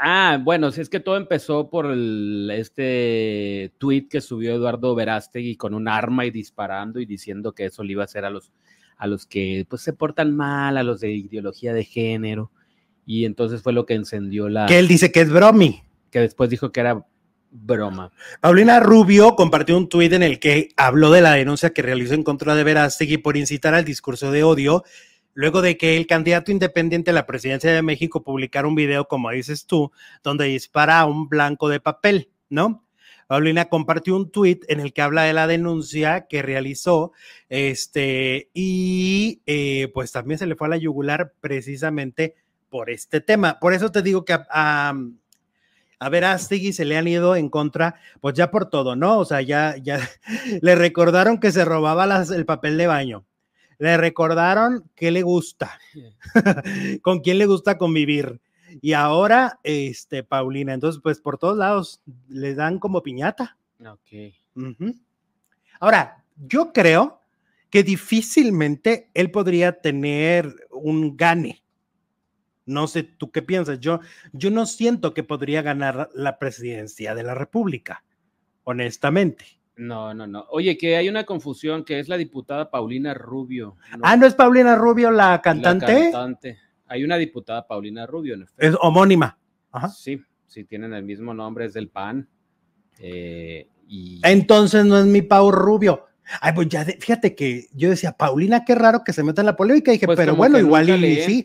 [0.00, 5.56] ah, bueno, si es que todo empezó por el- este tweet que subió Eduardo Verástegui
[5.56, 8.52] con un arma y disparando y diciendo que eso le iba a hacer a los,
[8.96, 12.50] a los que pues se portan mal, a los de ideología de género.
[13.06, 14.66] Y entonces fue lo que encendió la.
[14.66, 15.82] Que él dice que es bromi.
[16.10, 17.04] que después dijo que era
[17.50, 18.12] broma.
[18.40, 22.22] Paulina Rubio compartió un tuit en el que habló de la denuncia que realizó en
[22.22, 24.84] contra de Verástegui por incitar al discurso de odio,
[25.34, 29.30] luego de que el candidato independiente a la presidencia de México publicara un video, como
[29.30, 29.92] dices tú,
[30.22, 32.84] donde dispara a un blanco de papel, ¿no?
[33.28, 37.12] Paulina compartió un tuit en el que habla de la denuncia que realizó,
[37.48, 42.34] este, y eh, pues también se le fue a la yugular precisamente
[42.68, 43.58] por este tema.
[43.58, 44.94] Por eso te digo que a, a,
[45.98, 49.18] a Verástegui se le han ido en contra, pues ya por todo, ¿no?
[49.18, 50.00] O sea, ya, ya
[50.60, 53.24] le recordaron que se robaba las- el papel de baño.
[53.82, 55.76] Le recordaron que le gusta,
[57.02, 58.40] con quién le gusta convivir.
[58.80, 63.58] Y ahora, este, Paulina, entonces, pues por todos lados le dan como piñata.
[63.84, 64.36] Ok.
[65.80, 67.22] Ahora, yo creo
[67.70, 71.64] que difícilmente él podría tener un gane.
[72.64, 73.80] No sé, ¿tú qué piensas?
[73.80, 73.98] Yo,
[74.32, 78.04] yo no siento que podría ganar la presidencia de la República,
[78.62, 79.44] honestamente.
[79.82, 80.46] No, no, no.
[80.50, 83.76] Oye, que hay una confusión, que es la diputada Paulina Rubio.
[84.02, 85.86] Ah, ¿no es Paulina Rubio la la cantante?
[85.86, 86.58] cantante.
[86.86, 88.64] Hay una diputada Paulina Rubio, en efecto.
[88.64, 89.36] Es homónima.
[89.72, 89.88] Ajá.
[89.88, 92.28] Sí, sí, tienen el mismo nombre, es del PAN.
[93.00, 96.06] Eh, y Entonces no es mi Pau Rubio.
[96.40, 99.46] Ay, pues ya, de- fíjate que yo decía, Paulina, qué raro que se meta en
[99.46, 99.90] la polémica.
[99.90, 101.44] Y dije, pues pero bueno, igual y sí.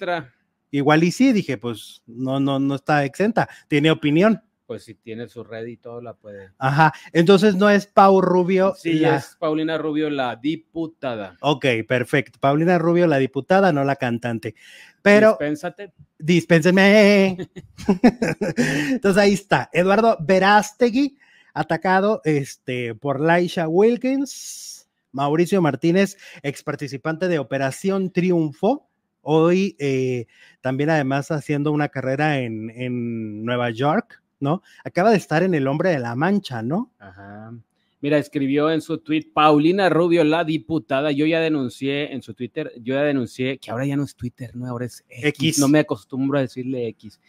[0.70, 4.44] Igual y sí, dije, pues no, no, no está exenta, tiene opinión.
[4.68, 6.52] Pues si tiene su red y todo, la puede.
[6.58, 8.76] Ajá, entonces no es Pau Rubio.
[8.78, 11.38] Sí, la- es Paulina Rubio, la diputada.
[11.40, 12.38] Ok, perfecto.
[12.40, 14.56] Paulina Rubio, la diputada, no la cantante.
[15.02, 15.94] Pero Dispénsate.
[16.20, 17.38] dispénsenme.
[18.92, 19.70] entonces ahí está.
[19.72, 21.18] Eduardo Verástegui,
[21.54, 24.88] atacado este, por Laisha Wilkins.
[25.14, 28.88] Mauricio Martínez, ex participante de Operación Triunfo.
[29.22, 30.28] Hoy eh,
[30.62, 34.62] también además haciendo una carrera en, en Nueva York, ¿no?
[34.84, 36.92] Acaba de estar en El Hombre de la Mancha, ¿no?
[37.00, 37.54] Ajá.
[38.00, 41.12] Mira, escribió en su tweet Paulina Rubio, la diputada.
[41.12, 44.56] Yo ya denuncié en su Twitter, yo ya denuncié que ahora ya no es Twitter,
[44.56, 45.26] no, ahora es X.
[45.26, 45.60] X.
[45.60, 47.20] No me acostumbro a decirle X.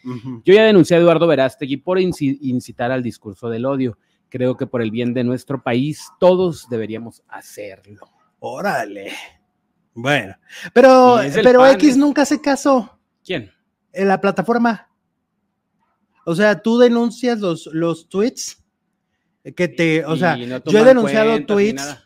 [0.45, 3.97] Yo ya denuncié a Eduardo Verástegui por inci- incitar al discurso del odio.
[4.29, 8.07] Creo que por el bien de nuestro país, todos deberíamos hacerlo.
[8.39, 9.13] Órale.
[9.95, 10.37] Bueno,
[10.75, 13.51] pero, pero pan, X es- nunca se casó ¿Quién?
[13.93, 14.88] en la plataforma.
[16.29, 18.63] O sea, tú denuncias los, los tweets
[19.57, 21.97] que te, o sea, no yo he denunciado cuentas tweets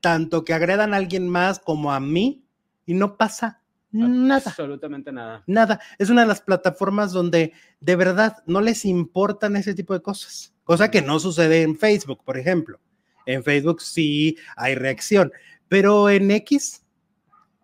[0.00, 2.44] tanto que agredan a alguien más como a mí
[2.86, 4.44] y no pasa nada.
[4.46, 5.42] Absolutamente nada.
[5.48, 5.80] Nada.
[5.98, 10.54] Es una de las plataformas donde de verdad no les importan ese tipo de cosas.
[10.62, 12.78] Cosa que no sucede en Facebook, por ejemplo.
[13.26, 15.32] En Facebook sí hay reacción,
[15.66, 16.84] pero en X,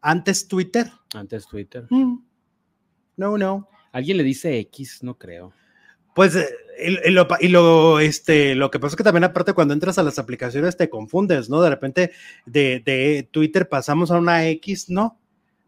[0.03, 0.91] antes Twitter.
[1.15, 1.87] Antes Twitter.
[1.91, 2.19] mm,
[3.19, 3.69] No, no.
[3.93, 5.05] ¿Alguien le dice X?
[5.05, 5.53] No creo.
[6.19, 6.49] Pues eh,
[6.85, 9.99] y, y lo, y lo, este, lo que pasa es que también aparte cuando entras
[9.99, 11.61] a las aplicaciones te confundes, ¿no?
[11.63, 12.11] De repente
[12.45, 15.17] de, de Twitter pasamos a una X, ¿no?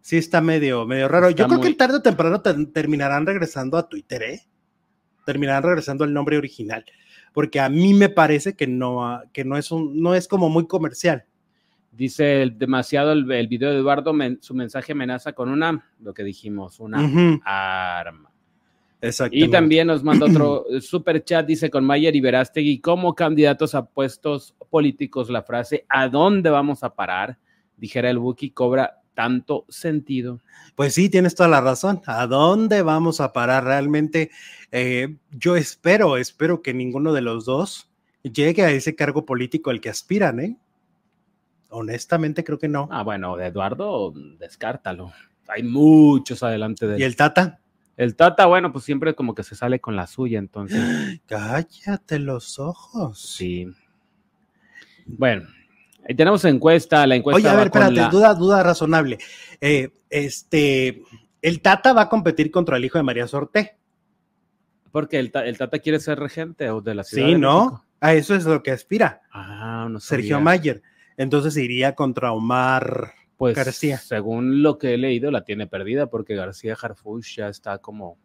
[0.00, 1.28] Sí está medio, medio raro.
[1.28, 4.40] Está Yo creo muy- que tarde o temprano ter- terminarán regresando a Twitter, ¿eh?
[5.24, 6.84] Terminarán regresando al nombre original,
[7.32, 10.48] porque a mí me parece que no, ah, que no es un, no es como
[10.48, 11.26] muy comercial.
[11.92, 16.12] Dice el- demasiado el, el video de Eduardo, men- su mensaje amenaza con una, lo
[16.12, 16.98] que dijimos, una
[17.44, 18.32] arma.
[19.30, 23.86] Y también nos manda otro super chat, dice con Mayer y Verástegui, como candidatos a
[23.86, 27.38] puestos políticos, la frase ¿a dónde vamos a parar?
[27.76, 30.40] Dijera el Wookiee, cobra tanto sentido.
[30.74, 32.02] Pues sí, tienes toda la razón.
[32.06, 34.30] ¿A dónde vamos a parar realmente?
[34.70, 37.90] Eh, yo espero, espero que ninguno de los dos
[38.22, 40.56] llegue a ese cargo político al que aspiran, ¿eh?
[41.70, 42.88] Honestamente creo que no.
[42.90, 45.12] Ah, bueno, Eduardo, descártalo.
[45.48, 47.00] Hay muchos adelante de él.
[47.00, 47.60] ¿Y el Tata?
[48.00, 50.80] El Tata, bueno, pues siempre como que se sale con la suya, entonces
[51.26, 53.20] Cállate los ojos.
[53.36, 53.66] sí.
[55.06, 55.48] Bueno,
[56.08, 59.18] ahí tenemos encuesta, la encuesta Oye, a ver, espérate, la- duda, duda razonable.
[59.60, 61.02] Eh, este,
[61.42, 63.76] el Tata va a competir contra el hijo de María Sorté.
[64.92, 67.58] porque el, el Tata quiere ser regente o de la ciudad Sí, de ¿no?
[67.64, 67.84] México.
[68.00, 70.44] A eso es lo que aspira Ah, no Sergio sabía.
[70.44, 70.82] Mayer.
[71.18, 73.12] Entonces iría contra Omar.
[73.40, 73.96] Pues García.
[73.96, 78.18] según lo que he leído, la tiene perdida porque García Harfuch ya está como,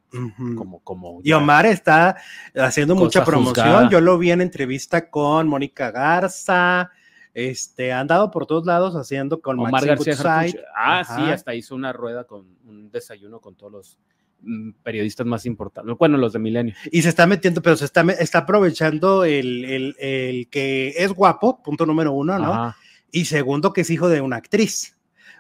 [0.58, 1.21] como, como.
[1.23, 2.17] Y Omar está
[2.54, 3.65] haciendo mucha promoción.
[3.65, 3.89] juzgada.
[3.89, 6.91] Yo lo vi en entrevista con Mónica Garza.
[7.34, 10.39] Este, ha andado por todos lados haciendo con Omar Maxine García.
[10.39, 10.56] Harfuch.
[10.75, 13.99] Ah, sí, hasta hizo una rueda con un desayuno con todos los
[14.41, 15.95] mm, periodistas más importantes.
[15.97, 16.75] Bueno, los de Milenio.
[16.91, 21.63] Y se está metiendo, pero se está, está aprovechando el, el- el que es guapo,
[21.63, 22.54] punto número uno, ¿no?
[22.54, 22.78] Ajá.
[23.12, 24.94] Y segundo, que es hijo de una actriz,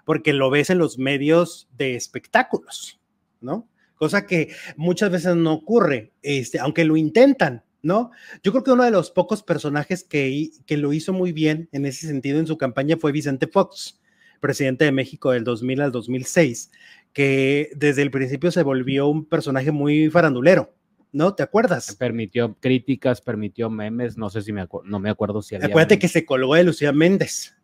[0.05, 3.01] porque lo ves en los medios de espectáculos,
[3.41, 3.67] ¿no?
[3.95, 8.11] Cosa que muchas veces no ocurre, este, aunque lo intentan, ¿no?
[8.43, 11.85] Yo creo que uno de los pocos personajes que, que lo hizo muy bien en
[11.85, 13.99] ese sentido en su campaña fue Vicente Fox,
[14.39, 16.71] presidente de México del 2000 al 2006,
[17.13, 20.73] que desde el principio se volvió un personaje muy farandulero,
[21.11, 21.33] ¿no?
[21.33, 21.95] ¿Te acuerdas?
[21.95, 25.67] Permitió críticas, permitió memes, no sé si me acuerdo, no me acuerdo si había.
[25.67, 27.54] Acuérdate que se colgó de Lucía Méndez,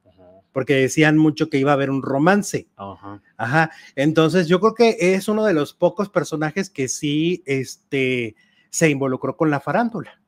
[0.51, 2.67] porque decían mucho que iba a haber un romance.
[2.75, 3.21] ajá.
[3.37, 8.35] Ajá, entonces yo creo que es uno de los pocos personajes que sí este,
[8.69, 10.21] se involucró con la farándula.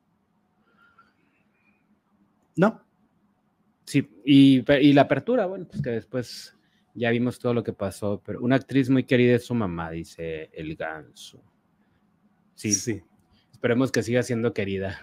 [2.56, 2.84] ¿No?
[3.86, 6.56] Sí, y, y la apertura, bueno, pues que después
[6.94, 10.50] ya vimos todo lo que pasó, pero una actriz muy querida es su mamá, dice
[10.54, 11.44] el ganso.
[12.56, 13.02] Sí,
[13.52, 15.02] esperemos que siga siendo querida.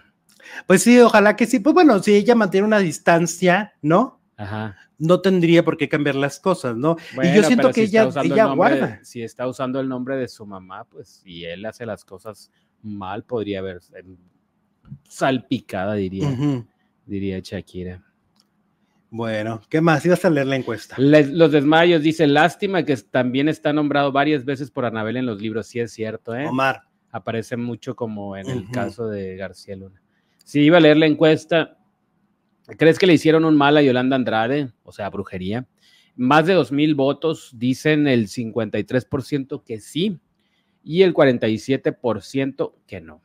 [0.67, 1.59] Pues sí, ojalá que sí.
[1.59, 4.20] Pues bueno, si ella mantiene una distancia, ¿no?
[4.37, 4.75] Ajá.
[4.97, 6.95] No tendría por qué cambiar las cosas, ¿no?
[7.21, 8.03] y yo siento que si ella,
[8.49, 8.99] el guarda.
[9.03, 13.23] Si está usando el nombre de su mamá, pues, y él hace las cosas mal,
[13.23, 14.03] podría haber eh,
[15.07, 16.29] salpicada, diría,
[17.05, 18.03] diría Shakira.
[19.09, 20.05] Bueno, ¿qué más?
[20.05, 20.95] Ibas a leer la encuesta.
[20.97, 25.41] Les- los desmayos, dice, lástima que también está nombrado varias veces por Anabel en los
[25.41, 26.47] libros, sí es cierto, ¿eh?
[26.47, 26.83] Omar.
[27.11, 30.01] aparece mucho como en el caso de García Luna.
[30.45, 31.77] Si iba a leer la encuesta,
[32.77, 34.71] ¿crees que le hicieron un mal a Yolanda Andrade?
[34.83, 35.67] O sea, brujería.
[36.15, 40.19] Más de dos mil votos, dicen el 53% que sí
[40.83, 43.21] y el 47% que no.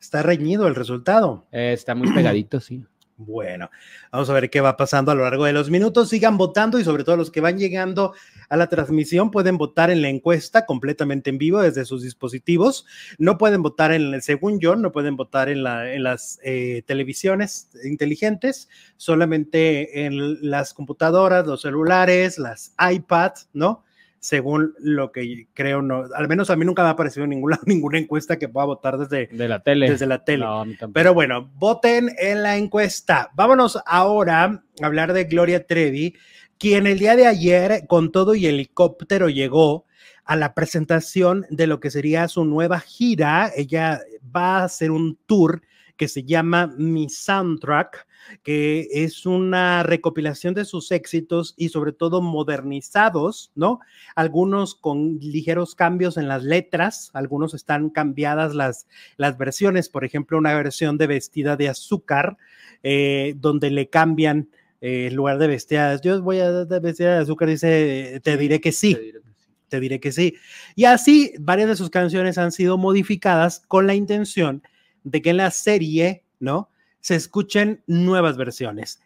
[0.00, 1.46] Está reñido el resultado.
[1.52, 2.84] Eh, está muy pegadito, sí.
[3.18, 3.70] Bueno,
[4.12, 6.10] vamos a ver qué va pasando a lo largo de los minutos.
[6.10, 8.12] Sigan votando y sobre todo los que van llegando
[8.50, 12.84] a la transmisión pueden votar en la encuesta completamente en vivo desde sus dispositivos.
[13.16, 18.68] No pueden votar en, según yo, no pueden votar en, la, las eh, televisiones inteligentes,
[18.98, 23.85] solamente en las computadoras, los celulares, las iPads, ¿no?
[24.26, 27.96] Según lo que creo, no, al menos a mí nunca me ha aparecido ninguna, ninguna
[27.96, 29.88] encuesta que pueda votar desde, De la tele.
[29.88, 30.44] desde la tele.
[30.44, 30.64] No.
[30.92, 33.30] Pero bueno, voten en la encuesta.
[33.36, 34.42] Vámonos ahora
[34.82, 36.16] a hablar de Gloria Trevi,
[36.58, 39.84] quien el día de ayer con todo y helicóptero llegó
[40.24, 43.52] a la presentación de lo que sería su nueva gira.
[43.54, 44.00] Ella
[44.34, 45.62] va a hacer un tour
[45.96, 48.06] que se llama Mi Soundtrack,
[48.42, 53.80] que es una recopilación de sus éxitos y sobre todo modernizados, ¿no?
[54.14, 60.38] Algunos con ligeros cambios en las letras, algunos están cambiadas las, las versiones, por ejemplo,
[60.38, 62.36] una versión de vestida de azúcar,
[62.82, 64.48] eh, donde le cambian
[64.80, 68.60] eh, en lugar de vestida, yo voy a de vestida de azúcar, dice, te diré
[68.60, 69.48] que sí Te diré que sí.
[69.68, 70.34] te diré que sí.
[70.74, 74.62] Y así, varias de sus canciones han sido modificadas con la intención
[75.06, 76.68] de que en la serie, ¿no?
[77.00, 79.00] Se escuchen nuevas versiones.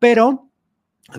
[0.00, 0.50] Pero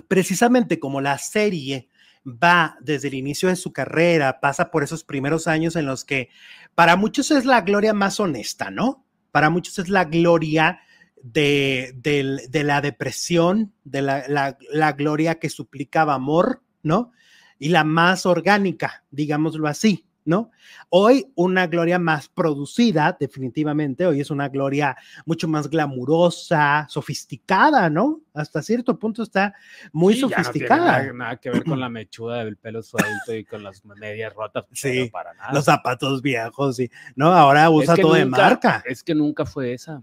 [0.08, 1.88] precisamente como la serie
[2.26, 6.28] va desde el inicio de su carrera, pasa por esos primeros años en los que
[6.74, 9.06] para muchos es la gloria más honesta, ¿no?
[9.30, 10.80] Para muchos es la gloria
[11.22, 17.12] de, de la depresión, de la, la, la, gloria que suplicaba amor, ¿no?
[17.58, 20.06] Y la más orgánica, digámoslo así.
[20.26, 20.50] ¿No?
[20.90, 28.20] Hoy una gloria más producida, definitivamente, hoy es una gloria mucho más glamurosa, sofisticada, ¿no?
[28.34, 29.54] Hasta cierto punto está
[29.92, 30.84] muy Sí, ya no tiene sofisticada.
[30.84, 34.66] nada, nada que ver con la mechuda del pelo suelto y con las medias rotas.
[34.72, 35.52] Sí, para nada.
[35.54, 37.32] Los zapatos viejos, y, ¿no?
[37.32, 38.82] Ahora usa Es que todo de marca.
[38.84, 40.02] Es que nunca fue esa.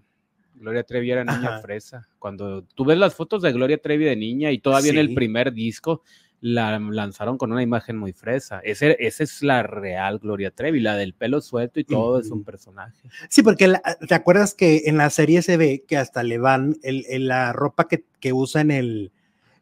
[0.55, 1.61] Gloria Trevi era niña Ajá.
[1.61, 2.07] fresa.
[2.19, 5.51] Cuando tú ves las fotos de Gloria Trevi de niña y todavía en el primer
[5.51, 6.03] disco
[6.45, 8.59] la lanzaron con una imagen muy fresa.
[8.65, 12.43] Ese, esa es la real Gloria Trevi, la del pelo suelto y todo es un
[12.43, 12.97] personaje.
[13.29, 16.75] Sí, porque la- ¿te acuerdas que en la serie se ve que hasta le van
[16.83, 19.11] el, el- la ropa que, que usa en el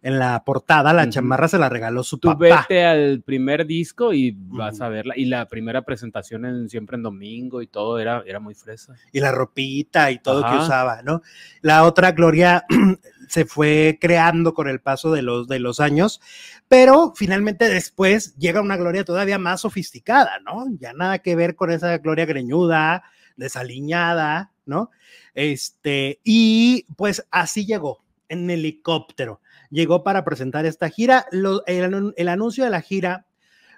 [0.03, 2.65] en la portada, la chamarra se la regaló su Tú papá.
[2.67, 5.13] vete al primer disco y vas a verla.
[5.15, 8.95] Y la primera presentación en Siempre en Domingo y todo era, era muy fresa.
[9.11, 11.21] y la ropita y todo que usaba, ¿no?
[11.61, 12.65] La otra Gloria
[13.31, 16.19] se fue creando con el paso de los, de los años,
[16.67, 20.65] pero finalmente después llega una Gloria todavía más sofisticada, ¿no?
[20.79, 23.03] Ya nada que ver con esa Gloria greñuda,
[23.37, 24.91] desaliñada, ¿no?
[25.33, 29.39] Este, y pues así llegó, en helicóptero.
[29.69, 31.25] Llegó para presentar esta gira.
[31.31, 33.27] El, el anuncio de la gira,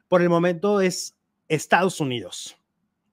[0.08, 1.16] por el momento, es
[1.48, 2.58] Estados Unidos,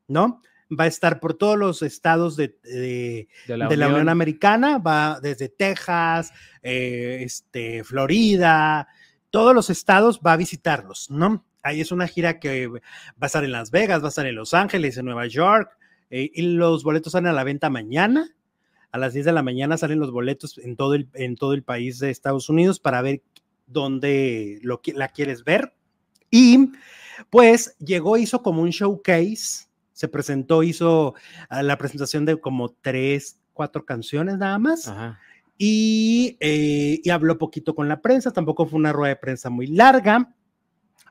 [0.09, 0.41] ¿no?
[0.79, 4.09] Va a estar por todos los estados de, de- De la, de la Unión.
[4.09, 8.87] Americana, va desde Texas, eh, este, Florida,
[9.31, 11.45] todos los estados va a visitarlos, ¿no?
[11.63, 12.79] Ahí es una gira que va
[13.21, 15.71] a estar en Las Vegas, va a estar en Los Ángeles, en Nueva York,
[16.11, 18.29] eh, y los boletos salen a la venta mañana.
[18.93, 21.63] A las 10 de la mañana salen los boletos en todo el, en todo el
[21.63, 23.23] país de Estados Unidos para ver
[23.67, 25.75] dónde lo, la quieres ver.
[26.31, 26.71] Y
[27.29, 29.67] pues llegó, hizo como un showcase,
[30.01, 31.15] se presentó, hizo
[31.51, 35.21] ah, la presentación de como tres, cuatro canciones nada más Ajá.
[35.59, 39.67] y, eh, y habló poquito con la prensa, tampoco fue una rueda de prensa muy
[39.67, 40.33] larga,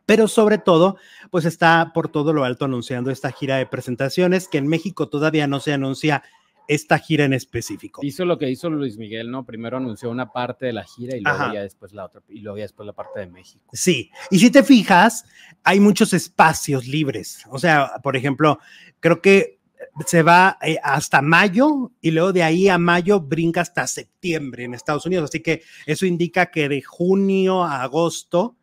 [0.07, 0.97] pero sobre todo,
[1.29, 5.45] pues está por todo lo alto anunciando esta gira de presentaciones que en México todavía
[5.45, 6.23] no se anuncia
[6.69, 8.01] esta gira en específico.
[8.03, 9.43] Hizo lo que hizo Luis Miguel, ¿no?
[9.43, 12.59] Primero anunció una parte de la gira y luego ya después la otra, y luego
[12.59, 13.65] ya después la parte de México.
[13.73, 15.25] Sí, y si te fijas,
[15.63, 17.43] hay muchos espacios libres.
[17.49, 18.59] O sea, por ejemplo,
[18.99, 19.57] creo que
[20.05, 24.75] se va eh, hasta mayo y luego de ahí a mayo brinca hasta septiembre en
[24.75, 25.31] Estados Unidos.
[25.31, 28.55] Así que eso indica que de junio a agosto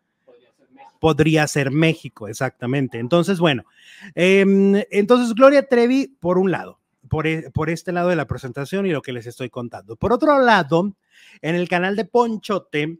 [1.00, 3.00] podría ser México, exactamente.
[3.00, 3.64] Entonces, bueno,
[4.14, 8.86] em, entonces Gloria Trevi, por un lado, por, e- por este lado de la presentación
[8.86, 9.96] y lo que les estoy contando.
[9.96, 10.94] Por otro lado,
[11.42, 12.98] en el canal de Ponchote,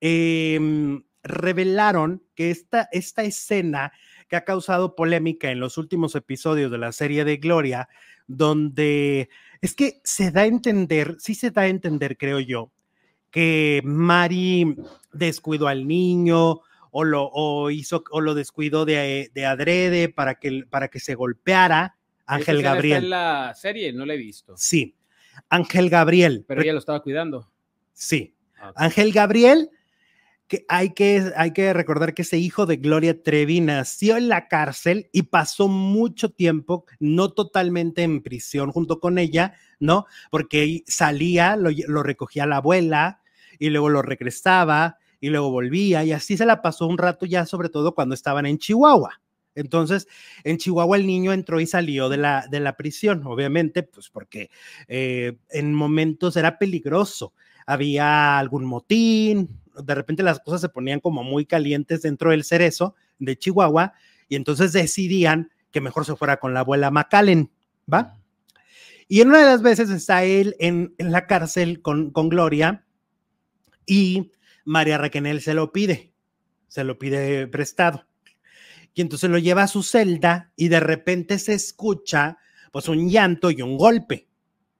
[0.00, 3.92] em, revelaron que esta, esta escena
[4.28, 7.88] que ha causado polémica en los últimos episodios de la serie de Gloria,
[8.26, 9.28] donde
[9.60, 12.72] es que se da a entender, sí se da a entender, creo yo,
[13.30, 14.76] que Mari
[15.12, 16.60] descuidó al niño
[16.90, 21.14] o lo, o hizo, o lo descuidó de, de adrede para que, para que se
[21.14, 21.96] golpeara.
[22.34, 23.04] Ángel escena está Gabriel.
[23.04, 24.96] en la serie, no la he visto, Sí,
[25.48, 26.44] Ángel Gabriel.
[26.46, 27.50] pero ella lo estaba cuidando.
[27.92, 28.72] Sí, Ah.
[28.76, 29.70] Ángel Gabriel,
[30.46, 34.48] que hay, que hay que recordar que ese hijo de Gloria Trevi nació en la
[34.48, 40.04] cárcel y pasó mucho tiempo, no totalmente en prisión junto con ella, ¿no?
[40.30, 43.22] Porque salía, lo, lo recogía la abuela
[43.58, 47.46] y luego lo regresaba y luego volvía y así se la pasó un rato ya,
[47.46, 49.22] sobre todo cuando estaban en Chihuahua.
[49.54, 50.06] Entonces,
[50.44, 54.50] en Chihuahua el niño entró y salió de la, de la prisión, obviamente, pues porque
[54.88, 57.32] eh, en momentos era peligroso
[57.70, 62.96] había algún motín, de repente las cosas se ponían como muy calientes dentro del cerezo
[63.20, 63.92] de Chihuahua
[64.28, 67.50] y entonces decidían que mejor se fuera con la abuela McAllen,
[67.92, 68.18] ¿va?
[69.06, 72.84] Y en una de las veces está él en, en la cárcel con, con Gloria
[73.86, 74.32] y
[74.64, 76.12] María Raquenel se lo pide,
[76.66, 78.04] se lo pide prestado.
[79.00, 82.36] Y entonces lo lleva a su celda y de repente se escucha
[82.70, 84.28] pues un llanto y un golpe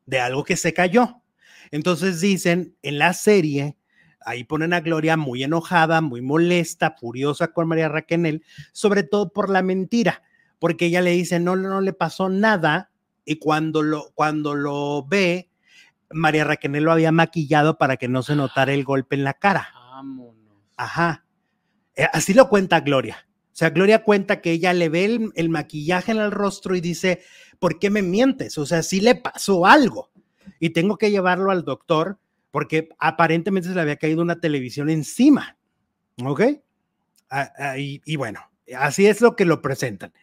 [0.05, 1.23] de algo que se cayó.
[1.71, 3.79] Entonces dicen en la serie,
[4.21, 9.49] ahí ponen a Gloria muy enojada, muy molesta, furiosa con María Raquenel, sobre todo por
[9.49, 10.23] la mentira,
[10.59, 12.91] porque ella le dice, no, no le pasó nada,
[13.25, 15.49] y cuando lo, cuando lo ve,
[16.11, 19.71] María Raquenel lo había maquillado para que no se notara el golpe en la cara.
[19.73, 20.35] Vámonos.
[20.77, 21.25] Ajá.
[21.97, 23.27] Eh, Así lo cuenta Gloria.
[23.61, 27.21] Sea, Gloria cuenta que ella le ve el, maquillaje en el rostro y dice,
[27.59, 28.57] ¿por qué me mientes?
[28.57, 30.11] O sea, sí le pasó algo
[30.59, 32.19] y tengo que llevarlo al doctor
[32.53, 35.59] porque aparentemente se le había caído una televisión encima.
[36.25, 36.41] ¿Ok?
[37.29, 38.41] Ah, ah, y, bueno,
[38.79, 40.15] así es lo que lo presentan.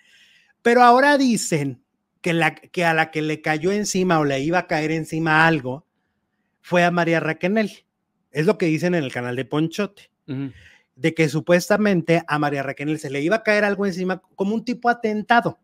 [0.63, 1.83] Pero ahora dicen
[2.21, 5.45] que, la, que a la que le cayó encima o le iba a caer encima
[5.45, 5.85] algo
[6.59, 7.85] fue a María Raquenel.
[8.31, 10.09] Es lo que dicen en el canal de Ponchote.
[10.27, 10.51] Ujú.
[10.97, 14.65] De que supuestamente a María Raquenel se le iba a caer algo encima como un
[14.65, 15.59] tipo atentado.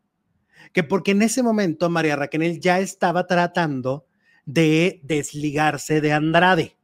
[0.72, 4.06] Que porque en ese momento María Raquenel ya estaba tratando
[4.46, 6.78] de desligarse de Andrade.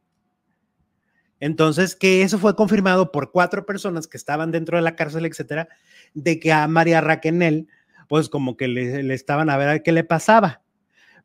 [1.38, 5.68] Entonces, que eso fue confirmado por cuatro personas que estaban dentro de la cárcel, etcétera,
[6.12, 7.68] de que a María Raquenel,
[8.08, 10.60] pues como que le, le estaban a ver qué le pasaba.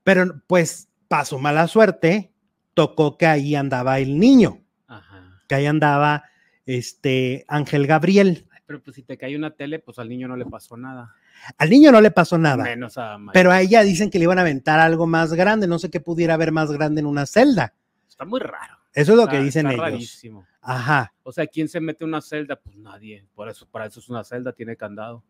[0.04, 2.32] Pero pues, pasó mala suerte,
[2.74, 5.42] tocó que ahí andaba el niño, Ajá.
[5.48, 6.24] que ahí andaba
[6.66, 8.48] este Ángel Gabriel.
[8.52, 11.14] Ay, Pero pues si te cae una tele, pues al niño no le pasó nada.
[11.58, 13.34] Al niño no le pasó nada, Menos a María.
[13.34, 16.00] pero a ella dicen que le iban a aventar algo más grande, no sé qué
[16.00, 17.74] pudiera haber más grande en una celda.
[18.08, 18.76] Está muy raro.
[18.94, 19.84] Eso es lo Está- que dicen está ellos.
[19.92, 20.46] rarísimo.
[20.62, 21.14] Ajá.
[21.24, 22.56] O sea, ¿quién se mete en una celda?
[22.56, 23.26] Pues nadie.
[23.36, 25.22] Por eso, para eso es una celda, tiene candado.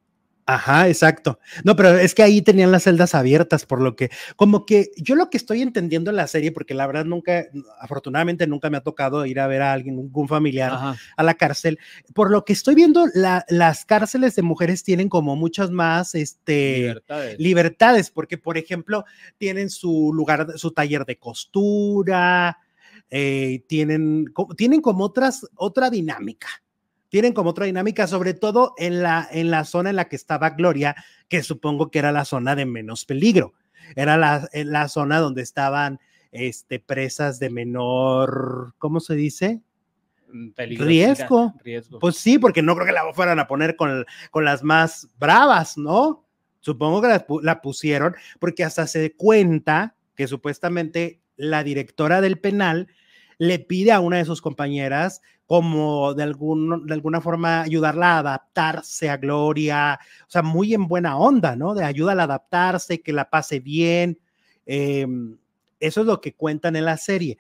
[0.48, 1.40] Ajá, exacto.
[1.64, 5.16] No, pero es que ahí tenían las celdas abiertas, por lo que, como que yo
[5.16, 7.46] lo que estoy entendiendo en la serie, porque la verdad nunca,
[7.80, 10.96] afortunadamente nunca me ha tocado ir a ver a alguien, algún familiar Ajá.
[11.18, 11.80] a la cárcel.
[12.14, 16.78] Por lo que estoy viendo, la- las cárceles de mujeres tienen como muchas más, este,
[16.78, 17.40] Libertades.
[17.40, 19.04] libertades, porque por ejemplo,
[19.40, 22.60] tienen su lugar, su taller de costura,
[23.10, 24.26] eh, tienen,
[24.56, 26.48] tienen como otras, otra dinámica.
[27.10, 30.52] Tienen como otra dinámica, sobre todo en la, en la zona en la que estaba
[30.52, 30.96] Gloria,
[31.30, 33.54] que supongo que era la zona de menos peligro.
[33.96, 36.00] Era la, en la zona donde estaban
[36.32, 39.62] este, presas de menor, ¿cómo se dice?
[40.32, 41.54] Mm, riesgo.
[41.64, 42.00] Riesgo.
[42.00, 45.78] Pues sí, porque no creo que la fueran a poner con, con las más bravas,
[45.78, 46.26] ¿no?
[46.60, 52.88] Supongo que la, la pusieron porque hasta se cuenta que supuestamente la directora del penal
[53.38, 58.20] le pide a una de sus compañeras como de, algún, de alguna forma ayudarla a
[58.20, 61.76] adaptarse a Gloria, o sea, muy en buena onda, ¿no?
[61.76, 64.20] De ayuda a adaptarse, que la pase bien.
[64.66, 65.06] Eh,
[65.80, 67.38] eso es lo que cuentan en la serie.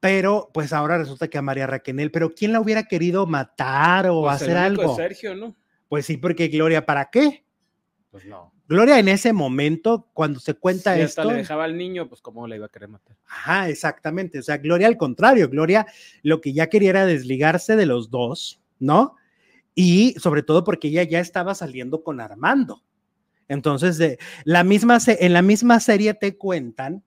[0.00, 4.22] Pero pues ahora resulta que a María Raquenel, pero ¿quién la hubiera querido matar o
[4.22, 4.92] Pues el hacer único algo?
[4.92, 5.56] es Sergio, ¿no?
[5.88, 7.44] Pues sí, porque Gloria, ¿para qué?
[8.10, 8.52] Pues no.
[8.68, 12.20] Gloria en ese momento, cuando se cuenta Si hasta esto, le dejaba al niño, pues
[12.20, 13.16] cómo le iba a querer matar.
[13.26, 15.86] ajá, exactamente, o sea, Gloria al contrario, Gloria
[16.22, 19.16] lo que ya quería era desligarse de los dos, ¿no?
[19.74, 22.82] Y sobre todo porque ella ya estaba saliendo con Armando.
[23.48, 27.02] Entonces, de, la misma, se- en la misma serie te cuentan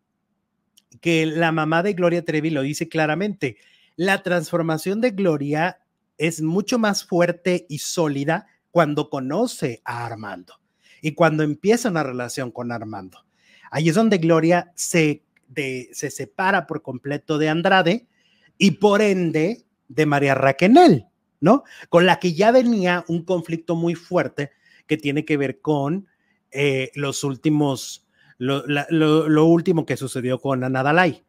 [0.99, 3.57] que la mamá de Gloria Trevi lo dice claramente,
[3.95, 5.79] la transformación de Gloria
[6.17, 10.55] es mucho más fuerte y sólida cuando conoce a Armando
[11.01, 13.25] y cuando empieza una relación con Armando.
[13.71, 18.07] Ahí es donde Gloria se, de- se separa por completo de Andrade
[18.57, 21.05] y por ende de María Raquenel,
[21.39, 21.63] ¿no?
[21.89, 24.51] Con la que ya venía un conflicto muy fuerte
[24.87, 26.07] que tiene que ver con
[26.51, 31.23] eh, los últimos, lo, la- lo- lo último que sucedió con Ana Dalai,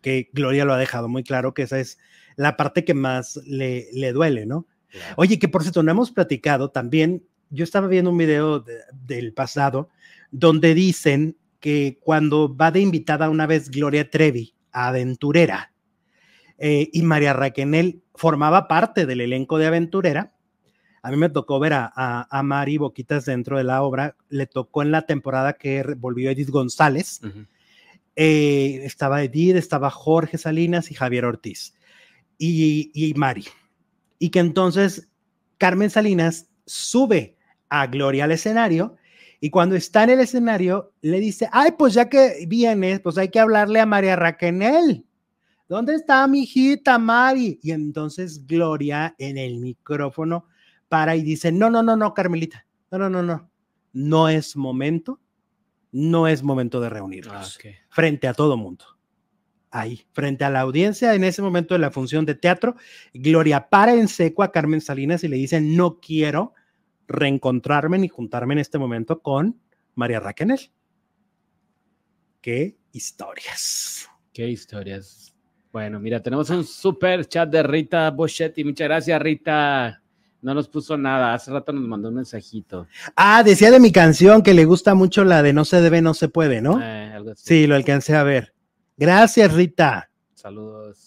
[0.00, 1.98] que Gloria lo ha dejado muy claro que esa es
[2.36, 4.66] la parte que más le, le duele, ¿no?
[5.16, 7.24] Oye, que por cierto, no hemos platicado también.
[7.50, 9.88] Yo estaba viendo un video de- del pasado
[10.30, 15.72] donde dicen que cuando va de invitada una vez Gloria Trevi a Aventurera
[16.58, 20.32] eh, y María Raquenel formaba parte del elenco de Aventurera,
[21.02, 24.46] a mí me tocó ver a, a, a Mari Boquitas dentro de la obra, le
[24.46, 27.20] tocó en la temporada que volvió Edith González,
[28.16, 31.74] eh, estaba Edith, estaba Jorge Salinas y Javier Ortiz
[32.38, 33.44] y, y Mari.
[34.18, 35.08] Y que entonces
[35.58, 37.35] Carmen Salinas sube
[37.68, 38.96] a Gloria al escenario
[39.40, 43.28] y cuando está en el escenario le dice, ay, pues ya que vienes, pues hay
[43.28, 45.04] que hablarle a María Raquenel.
[45.68, 47.58] ¿Dónde está mi hijita Mari?
[47.62, 50.46] Y entonces Gloria en el micrófono
[50.88, 53.50] para y dice, no, no, no, no, Carmelita, no, no, no, no,
[53.92, 55.20] no es momento,
[55.90, 58.84] no es momento de reunirnos Ah, frente a todo mundo.
[59.70, 62.76] Ahí, frente a la audiencia, en ese momento de la función de teatro,
[63.12, 66.54] Gloria para en seco a Carmen Salinas y le dice, no quiero
[67.08, 69.60] reencontrarme ni juntarme en este momento con
[69.94, 70.70] María Raquenel.
[72.40, 74.08] Qué historias.
[74.32, 75.34] Qué historias.
[75.72, 78.64] Bueno, mira, tenemos un super chat de Rita Boschetti.
[78.64, 80.02] Muchas gracias, Rita.
[80.42, 81.34] No nos puso nada.
[81.34, 82.86] Hace rato nos mandó un mensajito.
[83.16, 86.14] Ah, decía de mi canción que le gusta mucho la de No se debe, no
[86.14, 86.80] se puede, ¿no?
[86.80, 87.42] Eh, algo así.
[87.44, 88.54] Sí, lo alcancé a ver.
[88.96, 90.08] Gracias, Rita.
[90.34, 91.05] Saludos.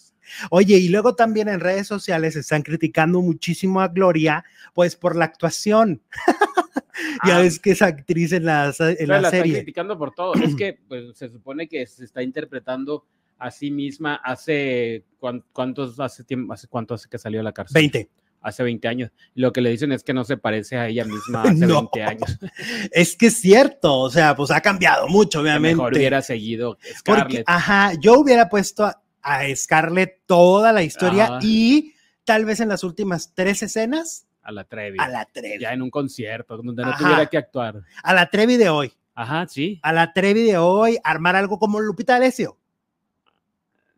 [0.50, 5.24] Oye, y luego también en redes sociales están criticando muchísimo a Gloria, pues por la
[5.26, 6.02] actuación.
[7.26, 9.54] ya Ah, ves que es actriz en la, en la la están serie.
[9.54, 10.34] criticando por todo.
[10.34, 13.04] Es que pues, se supone que se está interpretando
[13.38, 17.52] a sí misma hace cuán- cuántos hace tiempo, hace cuánto hace que salió de la
[17.52, 17.74] cárcel.
[17.74, 18.10] 20.
[18.42, 19.10] Hace 20 años.
[19.34, 21.90] Lo que le dicen es que no se parece a ella misma hace No.
[21.92, 22.38] 20 años.
[22.92, 25.76] Es que es cierto, o sea, pues ha cambiado mucho, Que obviamente.
[25.76, 27.44] mejor hubiera seguido Porque, Scarlett.
[27.46, 31.38] ajá, yo hubiera puesto a, a Scarlett toda la historia Ajá.
[31.42, 31.94] y
[32.24, 34.98] tal vez en las últimas tres escenas a la Trevi.
[34.98, 35.60] a la Trevi.
[35.60, 36.98] Ya en un concierto donde no Ajá.
[36.98, 37.82] tuviera que actuar.
[38.02, 38.92] A la Trevi de hoy.
[39.14, 39.78] Ajá, sí.
[39.82, 42.56] A la Trevi de hoy, armar algo como Lupita D'Alessio.
[42.56, 43.30] Sí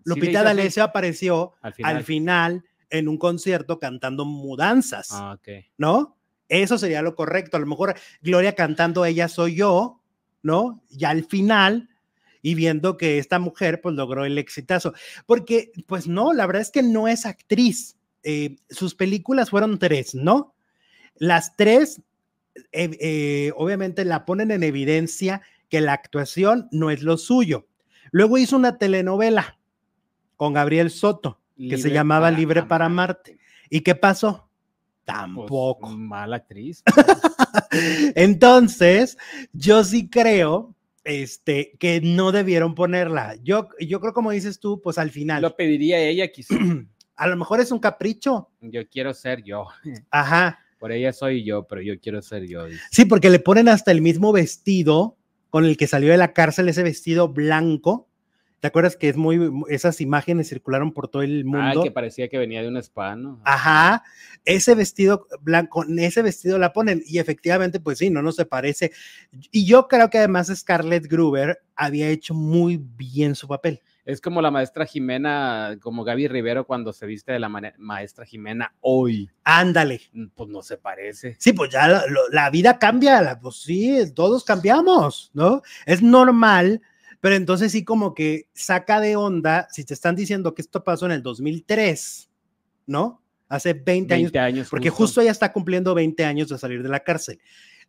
[0.05, 1.97] le Lupita así D'Alessio apareció al final.
[1.97, 5.65] al final en un concierto cantando mudanzas, Ah, ok.
[5.79, 6.17] ¿no?
[6.49, 7.57] Eso sería lo correcto.
[7.57, 10.03] A lo mejor Gloria cantando Ella soy yo,
[10.43, 10.83] ¿no?
[10.91, 11.89] Ya al final
[12.43, 14.93] y viendo que esta mujer pues logró el exitazo.
[15.27, 17.97] Porque pues no, la verdad es que no es actriz.
[18.25, 20.55] Eh, sus películas fueron tres, ¿no?
[21.17, 22.03] Las tres,
[22.73, 27.67] eh, eh, obviamente la ponen en evidencia que la actuación no es lo suyo.
[28.11, 29.59] Luego hizo una telenovela
[30.37, 32.87] con Gabriel Soto que se llamaba para Libre para.
[32.87, 33.39] Amarte.
[33.71, 34.49] ¿Y qué pasó?
[35.05, 35.89] Pues, Tampoco.
[35.89, 36.83] mala actriz.
[38.15, 39.17] Entonces,
[39.53, 40.72] yo sí creo
[41.05, 43.37] este, que no debieron ponerla.
[43.43, 46.55] Yo, yo creo, como dices tú, pues al final, Lo pediría ella, quizá.
[47.17, 48.51] a lo mejor es un capricho.
[48.61, 49.67] Yo quiero ser yo.
[50.11, 50.59] Ajá.
[50.79, 52.67] Por ella soy yo, pero yo quiero ser yo.
[52.91, 55.17] Sí, porque le ponen hasta el mismo vestido
[55.49, 58.09] con el que salió de la cárcel, ese vestido blanco.
[58.63, 61.83] ¿Te acuerdas que es muy, esas imágenes circularon por todo el Ah, mundo?
[61.83, 63.41] que parecía que venía de un spa, ¿no?
[63.45, 64.05] Ajá,
[64.45, 68.93] ese vestido blanco, ese vestido la ponen y efectivamente, pues sí, no, no se parece.
[69.51, 73.81] Y yo creo que además Scarlett Gruber había hecho muy bien su papel.
[74.05, 78.75] Es como la maestra Jimena, como Gaby Rivero cuando se viste de la maestra Jimena
[78.81, 79.29] hoy.
[79.43, 80.03] Ándale.
[80.13, 81.35] Mm, Pues no se parece.
[81.41, 85.63] Sí, pues ya la, vida cambia, la- pues sí, todos cambiamos, ¿no?
[85.85, 86.81] Es normal,
[87.23, 91.07] pero entonces sí como que saca de onda si te están diciendo que esto pasó
[91.07, 92.29] en el 2003,
[92.87, 93.23] ¿no?
[93.49, 94.69] Hace 20, años, 20 años.
[94.69, 97.39] porque justo ella está cumpliendo 20 años de salir de la cárcel.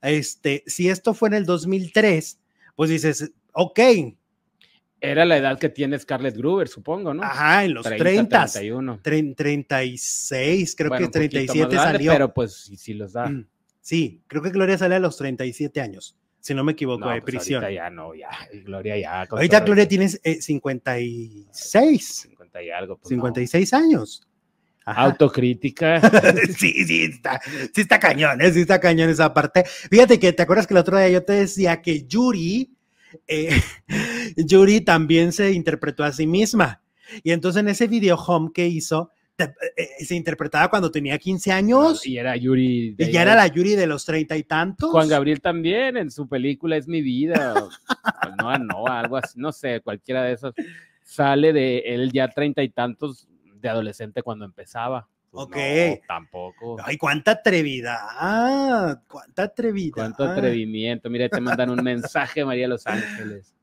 [0.03, 2.39] Este, si esto fue en el 2003,
[2.75, 3.79] pues dices, ok,
[5.01, 7.23] Era la edad que tiene Scarlett Gruber, supongo, ¿no?
[7.23, 8.99] ajá, en los 30, 31.
[9.01, 12.11] 36, creo Bueno, que un poquito más 37 grande, salió.
[12.11, 13.29] Pero pues sí, sí los da.
[13.29, 13.47] Mm,
[13.81, 17.21] Sí, creo que Gloria sale a los 37 años, si no me equivoco, No, de
[17.21, 17.63] pues prisión.
[17.63, 18.27] ahorita ya no, ya.
[18.65, 19.21] Gloria ya.
[19.21, 22.97] Ahorita Gloria eso, tiene eh, 56, 50 y algo.
[22.97, 23.15] pues, no.
[23.15, 24.27] 56 años.
[24.83, 25.03] Ajá.
[25.03, 26.01] Autocrítica.
[26.57, 27.39] sí, sí, está,
[27.73, 28.51] sí está cañón, ¿eh?
[28.51, 29.63] sí está cañón esa parte.
[29.63, 32.75] Fíjate que te acuerdas que el otro día yo te decía que Yuri,
[33.25, 33.61] eh,
[34.35, 36.81] Yuri también se interpretó a sí misma.
[37.23, 39.11] Y entonces en ese video home que hizo,
[39.99, 42.91] se interpretaba cuando tenía 15 años y era Yuri.
[42.95, 44.91] de y ya era la Yuri de los treinta y tantos.
[44.91, 47.53] Juan Gabriel también en su película Es mi vida.
[47.55, 47.69] o
[48.37, 50.53] no, no, algo así, no sé, cualquiera de esos.
[51.03, 55.07] Sale de él ya treinta y tantos de adolescente cuando empezaba.
[55.31, 55.55] Pues Ok.
[55.55, 56.77] no, tampoco.
[56.83, 59.93] Ay, cuánta atrevidad, cuánta atrevidad.
[59.95, 61.09] Cuánto atrevimiento.
[61.09, 63.53] Mira, te mandan un mensaje, María Los Ángeles.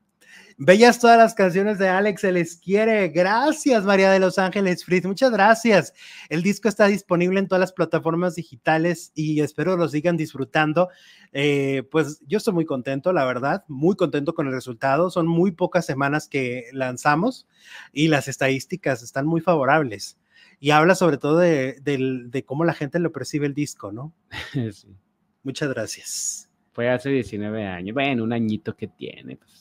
[0.63, 3.07] Bellas todas las canciones de Alex, se les quiere.
[3.07, 5.07] Gracias, María de Los Ángeles Fritz.
[5.07, 5.91] Muchas gracias.
[6.29, 10.89] El disco está disponible en todas las plataformas digitales y espero lo sigan disfrutando.
[11.31, 15.09] Eh, pues yo estoy muy contento, la verdad, muy contento con el resultado.
[15.09, 17.47] Son muy pocas semanas que lanzamos
[17.91, 20.19] y las estadísticas están muy favorables.
[20.59, 24.13] Y habla sobre todo de, de cómo la gente lo percibe el disco, ¿no?
[24.71, 24.95] Sí.
[25.41, 26.51] Muchas gracias.
[26.71, 27.95] Fue hace 19 años.
[27.95, 29.37] Bueno, un añito que tiene.
[29.37, 29.60] pues.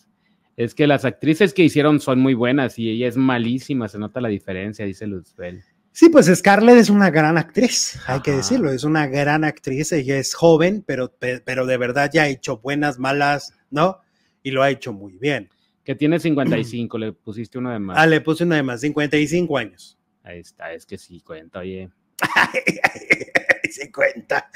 [0.63, 4.21] Es que las actrices que hicieron son muy buenas y ella es malísima, se nota
[4.21, 5.63] la diferencia, dice Luzbel.
[5.91, 10.19] Sí, pues Scarlett es una gran actriz, hay que decirlo, es una gran actriz, ella
[10.19, 14.01] es joven, pero, pe- pero de verdad ya ha hecho buenas, malas, ¿no?
[14.43, 15.49] Y lo ha hecho muy bien.
[15.83, 17.97] Que tiene 55, le pusiste uno de más.
[17.99, 19.99] Ah, le puse una de más, 55 años.
[20.23, 21.89] Ahí está, es que sí, cuenta, oye.
[23.71, 24.51] Se cuenta.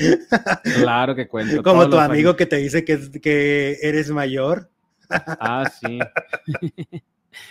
[0.63, 1.63] Claro que cuento.
[1.63, 2.37] Como tu amigo años.
[2.37, 4.71] que te dice que, que eres mayor.
[5.41, 5.99] Ah, sí.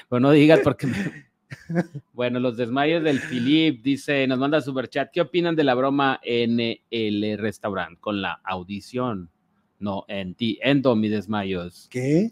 [0.09, 0.87] Pero no digas porque.
[0.87, 1.33] me-
[2.13, 5.11] Bueno, los desmayos del Philip dice, nos manda superchat.
[5.11, 6.59] ¿Qué opinan de la broma en
[6.89, 9.29] el restaurante con la audición?
[9.79, 11.87] No, en ti, endo mis desmayos.
[11.91, 12.31] ¿Qué?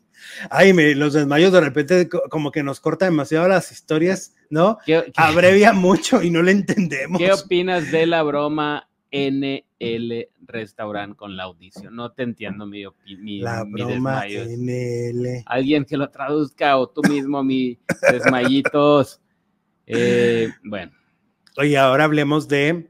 [0.50, 4.78] Ay, me, los desmayos de repente co- como que nos corta demasiado las historias, ¿no?
[4.86, 7.20] ¿Qué, qué- Abrevia mucho y no le entendemos.
[7.20, 11.96] qué opinas de la broma en el restaurante con la audición?
[11.96, 15.44] No te entiendo mi, opi- mi, La mi broma el...
[15.46, 17.78] alguien que lo traduzca o tú mismo, mi
[18.10, 19.22] desmayitos.
[19.86, 20.92] Eh, bueno,
[21.58, 22.90] Oye, ahora hablemos de.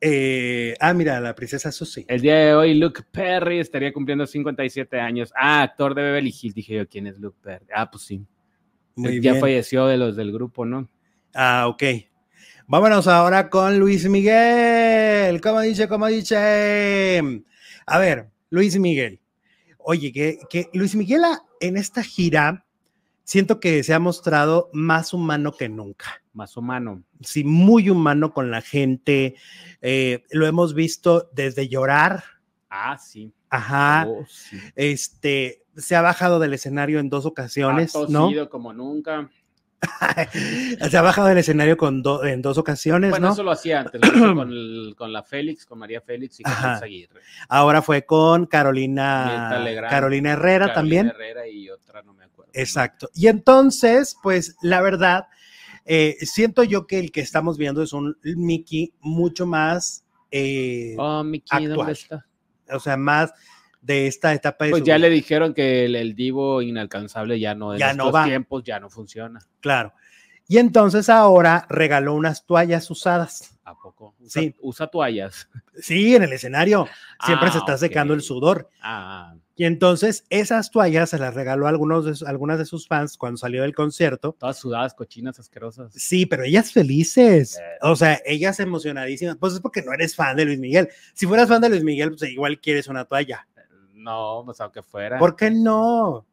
[0.00, 2.04] eh, ah, mira, la princesa Susie.
[2.08, 5.32] el día de hoy Luke Perry estaría cumpliendo 57 años.
[5.34, 6.54] Ah, actor de Beverly Hills.
[6.54, 7.66] Dije yo, ¿quién es Luke Perry?
[7.74, 8.24] Ah, pues sí.
[8.94, 9.40] Muy ya bien.
[9.40, 10.88] falleció de los del grupo, ¿no?
[11.34, 11.82] Ah, ok.
[12.70, 15.40] Vámonos ahora con Luis Miguel.
[15.40, 15.88] ¿Cómo dice?
[15.88, 17.42] ¿Cómo dice?
[17.86, 19.20] A ver, Luis Miguel.
[19.78, 22.66] Oye, que, que Luis Miguel a- en esta gira
[23.24, 26.22] siento que se ha mostrado más humano que nunca.
[26.34, 27.02] Más humano.
[27.22, 29.34] Sí, muy humano con la gente.
[29.80, 32.22] Eh, lo hemos visto desde llorar.
[32.68, 33.32] Ah, sí.
[33.48, 34.04] Ajá.
[34.06, 34.58] Oh, sí.
[34.76, 38.24] Este se ha bajado del escenario en dos ocasiones, Ha ¿no?
[38.24, 39.30] tosido como nunca.
[40.90, 43.32] se ha bajado del escenario con do- en dos ocasiones, Bueno, ¿no?
[43.32, 46.42] eso lo hacía antes, lo hizo con, el- con la Félix, con María Félix y
[46.42, 47.20] con Aguirre.
[47.48, 51.06] Ahora fue con Carolina, Legrand, Carolina Herrera Carolina también.
[51.08, 52.50] Herrera y otra, no me acuerdo.
[52.54, 53.08] Exacto.
[53.14, 55.26] Y entonces, pues la verdad,
[55.84, 61.22] eh, siento yo que el que estamos viendo es un Mickey mucho más, eh, Oh,
[61.24, 61.90] ¿dónde actual.
[61.90, 62.26] está?
[62.70, 63.32] o sea, más
[63.80, 65.08] de esta etapa de Pues ya vida.
[65.08, 68.24] le dijeron que el, el divo inalcanzable ya no en Ya no va.
[68.24, 69.40] tiempos ya no funciona.
[69.60, 69.92] Claro.
[70.50, 73.54] Y entonces ahora regaló unas toallas usadas.
[73.64, 74.14] ¿A poco?
[74.18, 74.54] Usa, Sí.
[74.60, 75.46] usa toallas.
[75.78, 76.88] Sí, en el escenario.
[77.26, 77.78] Siempre Ah, se está ok.
[77.80, 78.70] secando el sudor.
[78.80, 83.18] Ah, Y entonces esas toallas se las regaló a algunos de, algunas de sus fans
[83.18, 84.34] cuando salió del concierto.
[84.38, 85.92] todas sudadas, cochinas, asquerosas.
[85.92, 87.58] Sí, pero ellas felices.
[87.58, 87.62] Eh.
[87.82, 89.36] O sea, ellas emocionadísimas.
[89.36, 90.88] Pues es porque no eres fan de Luis Miguel.
[91.12, 93.46] Si fueras fan de Luis Miguel, pues igual quieres una toalla.
[93.98, 95.18] No, pues aunque fuera.
[95.18, 96.24] ¿Por qué no?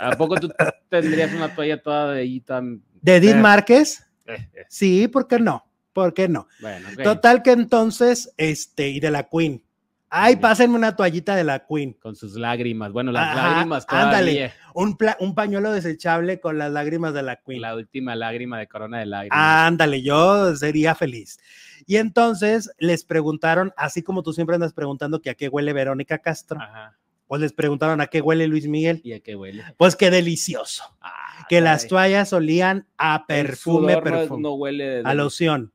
[0.00, 0.50] ¿A poco tú
[0.88, 2.82] tendrías una toalla toda de ahí tan...
[3.00, 3.36] ¿De Edith.
[3.36, 4.04] Márquez?
[4.26, 5.64] eh, eh, Sí, ¿por qué no?
[5.92, 6.48] ¿Por qué no?
[6.60, 6.88] Bueno.
[7.02, 9.62] Total que entonces, este, y de la Queen.
[10.08, 11.92] Ay, pásenme una toallita de la Queen.
[11.94, 12.92] Con sus lágrimas.
[12.92, 14.32] Bueno, las Ajá, lágrimas ándale.
[14.32, 14.54] todavía.
[14.74, 17.60] Un, pla- un pañuelo desechable con las lágrimas de la Queen.
[17.60, 19.38] La última lágrima de corona de lágrimas.
[19.38, 21.38] Ándale, yo sería feliz.
[21.86, 26.18] Y entonces les preguntaron, así como tú siempre andas preguntando que a qué huele Verónica
[26.18, 26.96] Castro, Ajá.
[27.26, 29.00] pues les preguntaron a qué huele Luis Miguel.
[29.04, 29.64] ¿Y a qué huele?
[29.76, 30.84] Pues qué delicioso.
[31.00, 35.72] Ah, Que las toallas olían a perfume, perfume, No, huele de- a loción.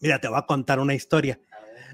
[0.00, 1.38] Mira, te voy a contar una historia.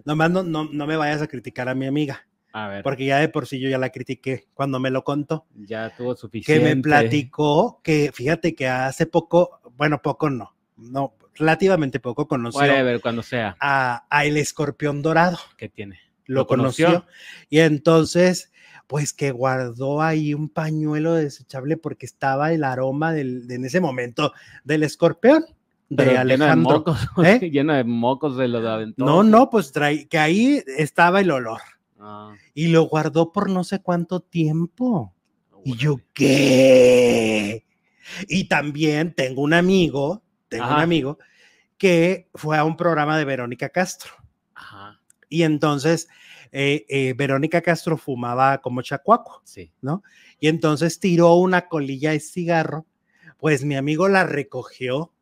[0.05, 3.19] Nomás no, no, no me vayas a criticar a mi amiga, A ver, porque ya
[3.19, 5.47] de por sí yo ya la critiqué cuando me lo contó.
[5.55, 6.75] ya tuvo Que suficiente.
[6.75, 13.01] me platicó que, fíjate que hace poco, bueno, poco no, no, relativamente poco conoció Whatever,
[13.01, 13.57] cuando sea.
[13.61, 15.39] a, a el escorpión dorado.
[15.57, 15.99] ¿Qué tiene?
[16.27, 16.87] Lo, ¿Lo conoció?
[16.87, 17.07] conoció?
[17.51, 18.53] y entonces,
[18.87, 23.81] pues que guardó ahí un pañuelo desechable porque estaba el aroma del, de- en ese
[23.81, 24.33] momento
[24.65, 25.45] del escorpión
[25.97, 26.79] de Pero lleno de Alejandro.
[26.79, 27.09] mocos.
[27.25, 27.51] ¿Eh?
[27.51, 28.95] lleno de mocos de los.
[28.97, 31.61] No, no, pues trae, que ahí estaba el olor
[31.99, 35.15] Ah, y lo guardó por no sé cuánto tiempo.
[35.65, 35.99] Y yo.
[36.13, 37.65] ¿qué?
[38.29, 41.19] Y también tengo un amigo, tengo un amigo
[41.79, 44.13] que fue a un programa de Verónica Castro.
[44.55, 46.09] Ajá, Y entonces
[46.51, 49.73] eh, eh, Verónica Castro fumaba como chacuaco, sí.
[49.81, 50.03] ¿no?
[50.41, 52.87] Y entonces tiró una colilla de cigarro,
[53.39, 55.13] pues mi amigo la recogió,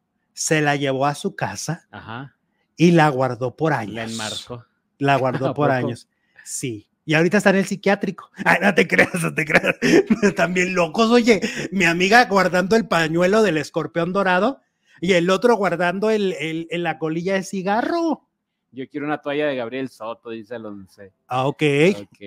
[0.40, 2.34] se la llevó a su casa Ajá.
[2.74, 3.94] y la guardó por años.
[3.94, 4.64] La enmarcó.
[4.96, 6.08] La guardó ¿A por años.
[6.44, 6.86] Sí.
[7.04, 8.30] Y ahorita está en el psiquiátrico.
[8.46, 9.76] Ay, no te creas, no te creas.
[10.22, 11.10] Están bien locos.
[11.10, 14.62] Oye, mi amiga guardando el pañuelo del escorpión dorado
[15.02, 18.26] y el otro guardando el, el- el- la colilla de cigarro.
[18.72, 21.12] Yo quiero una toalla de Gabriel Soto, dice el 11.
[21.26, 21.62] Ah, ok.
[22.00, 22.20] Ok.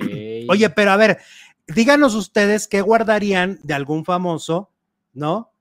[0.49, 1.17] Oye, pero a ver,
[1.67, 4.69] díganos ustedes qué guardarían de algún famoso,
[5.13, 5.52] ¿no?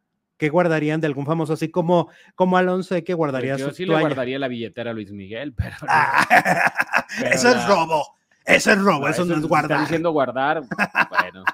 [0.42, 1.52] ¿Qué guardarían de algún famoso?
[1.52, 4.00] Así como, como Alonso, ¿qué Pues guardaría yo su sí le toalla?
[4.08, 5.76] guardaría la billetera a Luis Miguel, pero.
[5.86, 6.26] Ah,
[7.20, 8.04] Pero eso es robo.
[8.44, 9.80] Eso es robo, Ah, eso, no es está guardar.
[9.82, 10.62] diciendo guardar.
[11.10, 11.44] Bueno,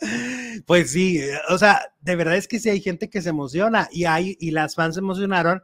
[0.66, 3.88] Pues sí, eh, o sea, de verdad es que sí hay gente que se emociona
[3.92, 5.62] y hay y las fans se emocionaron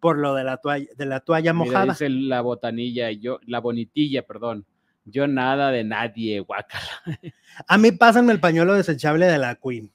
[0.00, 1.92] por lo de la toalla, de la toalla mira, mojada.
[1.94, 4.66] dice la botanilla, yo, la bonitilla, perdón.
[5.06, 6.84] Yo nada de nadie, guacala.
[7.66, 9.90] A mí pásenme el pañuelo desechable de la Queen.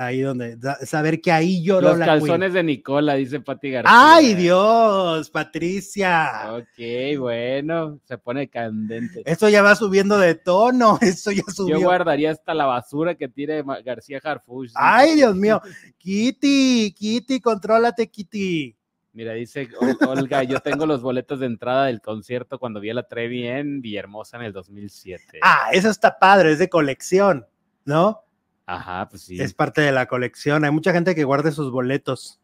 [0.00, 2.52] Ahí donde saber que ahí lloró Los la calzones Queen.
[2.52, 3.90] de Nicola, dice Pati García.
[4.14, 6.52] Ay, Dios, Patricia.
[6.52, 9.22] Ok, bueno, se pone candente.
[9.24, 11.80] Esto ya va subiendo de tono, esto ya Yo subió.
[11.80, 14.68] guardaría hasta la basura que tire García Harfuch.
[14.68, 14.74] dice.
[14.80, 15.60] Ay, Dios mío.
[15.98, 18.76] Kitty, Kitty, contrólate, Kitty.
[19.14, 22.94] Mira, dice Ol- Olga, yo tengo los boletos de entrada del concierto cuando vi a
[22.94, 25.40] la Trevi en Villahermosa en el 2007.
[25.42, 27.44] Ah, eso está padre, es de colección,
[27.84, 28.22] ¿no?
[28.68, 29.40] Ajá, pues sí.
[29.40, 30.62] Es parte de la colección.
[30.62, 32.38] Hay mucha gente que guarda sus boletos.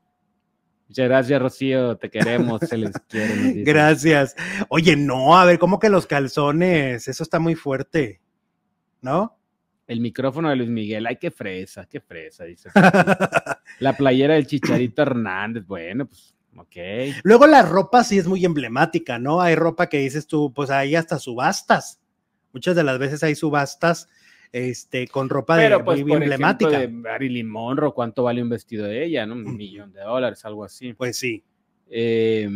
[0.89, 3.63] Muchas gracias, Rocío, te queremos, se les quiere.
[3.63, 4.35] Gracias.
[4.71, 7.09] Oye, no, a ver, ¿cómo que los calzones?
[7.09, 8.23] Eso está muy fuerte,
[9.03, 9.39] ¿no?
[9.87, 12.71] El micrófono de Luis Miguel, ay, qué fresa, qué fresa, dice.
[13.81, 17.21] La playera del Chicharito Hernández, bueno, pues, ok.
[17.23, 19.43] Luego la ropa sí es muy emblemática, ¿no?
[19.43, 22.01] Hay ropa que dices tú, pues hay hasta subastas.
[22.55, 24.09] Muchas de las veces hay subastas
[24.53, 26.79] este, con ropa de, pues, muy por emblemática.
[26.79, 29.27] ejemplo, de Marilyn Monroe, ¿cuánto vale un vestido de ella?
[29.27, 29.35] ¿no?
[29.35, 30.93] Un millón de dólares, algo así.
[30.93, 31.43] Pues sí.
[31.91, 32.49] Eh,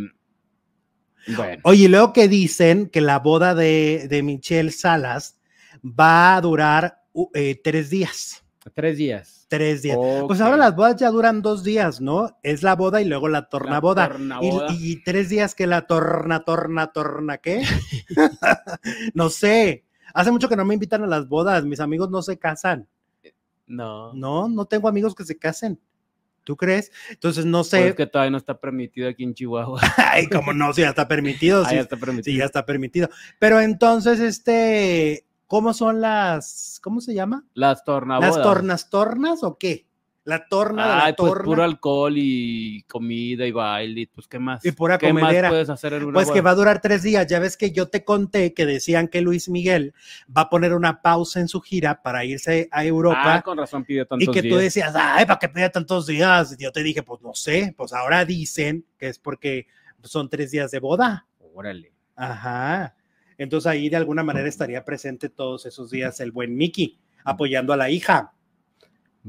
[1.36, 5.39] bueno, Oye, luego que dicen que la boda de, de Michelle Salas
[5.84, 7.03] va a durar
[7.34, 8.45] eh, tres días.
[8.74, 9.47] tres días.
[9.49, 9.97] Tres días.
[10.26, 12.39] Pues ahora las bodas ya duran dos días, ¿no?
[12.43, 14.09] Es la boda y luego la tornaboda.
[14.09, 14.66] La tornaboda.
[14.72, 17.62] Y, y tres días que la torna, torna, torna, ¿qué?
[19.14, 19.84] no sé.
[20.14, 21.64] Hace mucho que no me invitan a las bodas.
[21.64, 22.88] Mis amigos no se casan.
[23.66, 24.12] No.
[24.14, 25.78] No, no tengo amigos que se casen.
[26.44, 26.90] ¿Tú crees?
[27.11, 27.88] Entonces no Pues sé.
[27.88, 29.80] es que todavía no está permitido aquí en Chihuahua.
[29.98, 31.62] Ay, como no, si ya está permitido.
[31.66, 32.24] Ah, sí, ya está permitido.
[32.32, 33.11] sí, ya está permitido.
[33.38, 37.44] Pero entonces, este, ¿cómo son las, cómo se llama?
[37.52, 38.36] Las tornabodas.
[38.36, 39.88] ¿Las tornas tornas o qué?
[40.28, 41.44] La torna de la Ay, pues torna.
[41.44, 44.62] puro alcohol y comida y baile, pues qué más.
[44.62, 45.48] Y pura ¿Qué más comedera.
[45.48, 47.26] puedes hacer en una Pues que va a durar tres días.
[47.28, 49.94] Ya ves que yo te conté que decían que Luis Miguel
[50.36, 53.36] va a poner una pausa en su gira para irse a Europa.
[53.36, 54.60] Ah, con razón pidió y tantos que tú días.
[54.60, 56.54] decías, ay, ¿para qué pide tantos días?
[56.58, 59.66] Y yo te dije, pues no sé, pues ahora dicen que es porque
[60.02, 61.26] son tres días de boda.
[61.54, 61.90] Órale.
[62.16, 62.94] Ajá.
[63.38, 67.78] Entonces ahí de alguna manera estaría presente todos esos días el buen Mickey apoyando a
[67.78, 68.34] la hija.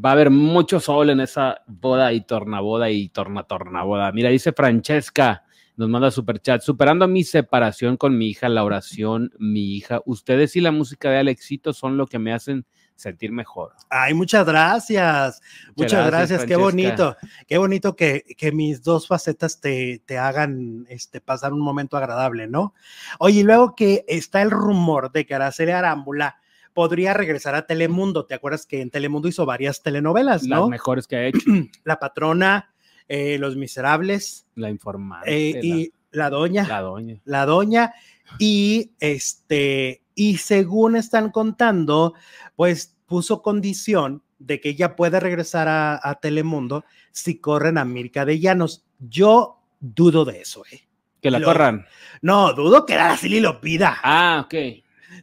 [0.03, 4.11] Va a haber mucho sol en esa boda y tornaboda y torna tornaboda.
[4.11, 5.43] Mira, dice Francesca,
[5.75, 10.55] nos manda super chat, superando mi separación con mi hija, la oración, mi hija, ustedes
[10.55, 13.73] y la música de Alexito son lo que me hacen sentir mejor.
[13.89, 15.41] Ay, muchas gracias.
[15.75, 16.29] Muchas gracias.
[16.29, 17.15] gracias, Qué bonito.
[17.47, 22.47] Qué bonito que, que mis dos facetas te, te hagan este, pasar un momento agradable,
[22.47, 22.73] ¿no?
[23.19, 26.39] Oye, y luego que está el rumor de que Araceli Arámbula
[26.74, 28.26] podría regresar a Telemundo.
[28.26, 30.67] ¿Te acuerdas que en Telemundo hizo varias telenovelas, Las no?
[30.70, 31.39] mejores que ha hecho,
[31.84, 32.74] La Patrona,
[33.07, 36.67] eh, Los Miserables la informante, eh, y La Doña.
[36.67, 37.22] la doña.
[37.26, 37.93] la doña
[38.39, 42.13] y este y según están contando
[42.55, 48.26] pues puso condición de que ella puede regresar a, a Telemundo si corren a Mirka
[48.26, 50.88] de Llanos yo dudo de eso eh
[51.22, 51.86] Que la Lo- corran.
[52.22, 54.53] no dudo que Araceli lo pida Ah, ok.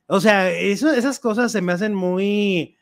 [0.07, 2.77] O sea esas cosas se me hacen muy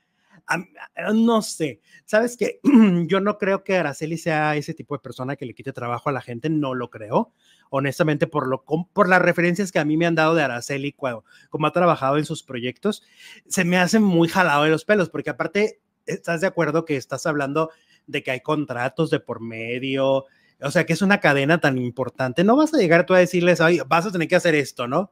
[0.46, 0.68] am-
[1.14, 2.60] no sé sabes que
[3.06, 6.12] yo no creo que Araceli sea ese tipo de persona que le quite trabajo a
[6.12, 7.32] la gente no lo creo
[7.70, 11.24] honestamente por, lo, por las referencias que a mí me han dado de Araceli, cuando,
[11.50, 13.02] como ha trabajado en sus proyectos,
[13.48, 17.26] se me hace muy jalado de los pelos, porque aparte, ¿estás de acuerdo que estás
[17.26, 17.70] hablando
[18.06, 20.24] de que hay contratos de por medio?
[20.60, 22.44] O sea, que es una cadena tan importante.
[22.44, 25.10] No vas a llegar tú a decirles, Ay, vas a tener que hacer esto, ¿no?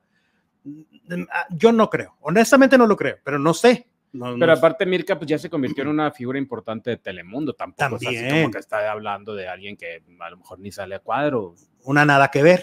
[0.65, 3.89] Mm, ah, Yo no creo, honestamente no lo creo, pero no sé.
[4.13, 7.55] No- Pero no- aparte Mirka pues ya se convirtió en una figura importante de Telemundo,
[7.55, 8.43] tampoco es así También.
[8.43, 11.55] como que está hablando de alguien que a lo mejor ni sale a cuadro.
[11.85, 12.63] una nada que ver.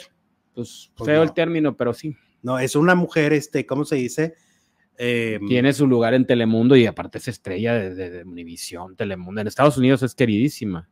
[0.54, 1.24] Pues Pues feo no.
[1.24, 2.16] el término, pero sí.
[2.44, 4.36] No, es una mujer, este, ¿cómo se dice?
[4.98, 9.42] Eh, Tiene su lugar en Telemundo y aparte es estrella de, de, de Univisión, Telemundo.
[9.42, 10.90] En Estados Unidos es queridísima,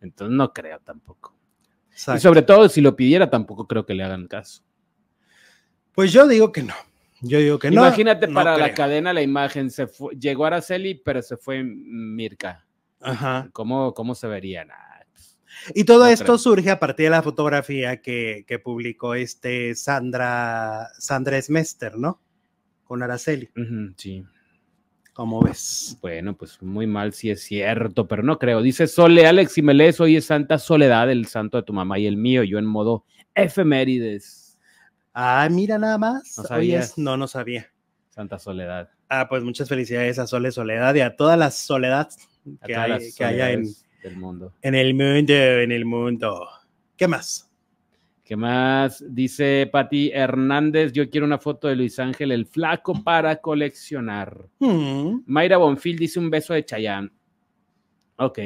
[0.00, 1.34] entonces no creo tampoco.
[2.14, 4.62] Y sobre todo si lo pidiera tampoco creo que le hagan caso.
[5.94, 6.74] Pues yo digo que no.
[7.20, 7.80] Yo digo que no.
[7.82, 8.76] Imagínate no para la creo.
[8.76, 12.66] cadena la imagen, se fue- llegó Araceli, pero se fue Mirka.
[13.00, 13.48] Ajá.
[13.52, 14.64] ¿Cómo, cómo se vería?
[14.64, 14.74] Nah,
[15.12, 15.38] pues,
[15.74, 16.38] Y todo No esto creo.
[16.38, 22.20] surge a partir de la fotografía que, que publicó este Sandra, Sandra Smester, ¿no?
[22.84, 23.48] Con Araceli.
[23.96, 24.24] sí.
[25.14, 25.96] ¿Cómo ves?
[26.02, 28.60] Bueno, pues muy mal si es cierto, pero no creo.
[28.62, 32.00] Dice Sole, Alex, si me lees, hoy es Santa Soledad, el santo de tu mamá
[32.00, 33.04] y el mío, yo en modo
[33.36, 34.43] efemérides.
[35.14, 36.34] Ah, mira nada más.
[36.36, 36.98] ¿No sabías?
[36.98, 37.70] no, no sabía.
[38.10, 38.90] Santa Soledad.
[39.08, 42.16] Ah, pues muchas felicidades a Sole Soledad y a todas las soledades
[42.60, 44.52] A que, hay- las que haya en, soledades del mundo.
[44.62, 46.48] en el mundo, en el mundo.
[46.96, 47.50] ¿Qué más?
[48.24, 49.04] ¿Qué más?
[49.06, 54.46] Dice Pati Hernández, yo quiero una foto de Luis Ángel el Flaco para coleccionar.
[54.60, 57.12] Mm, Mayra Bonfil dice un beso de Chayán.
[58.16, 58.38] Ok.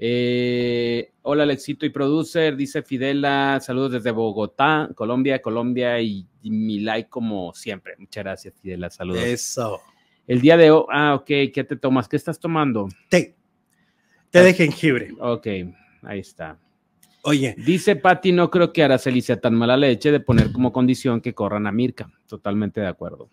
[0.00, 6.80] Eh, hola Alexito y producer, dice Fidela, saludos desde Bogotá, Colombia, Colombia y, y mi
[6.80, 7.94] like como siempre.
[7.98, 9.22] Muchas gracias Fidela, saludos.
[9.24, 9.80] eso.
[10.26, 12.06] El día de hoy, ah, ok, ¿qué te tomas?
[12.08, 12.88] ¿Qué estás tomando?
[13.08, 13.34] Té.
[14.30, 15.10] Té de jengibre.
[15.18, 15.46] Ok,
[16.02, 16.58] ahí está.
[17.22, 21.20] Oye, Dice Patti, no creo que Araceli sea tan mala leche de poner como condición
[21.20, 22.10] que corran a Mirka.
[22.26, 23.28] Totalmente de acuerdo.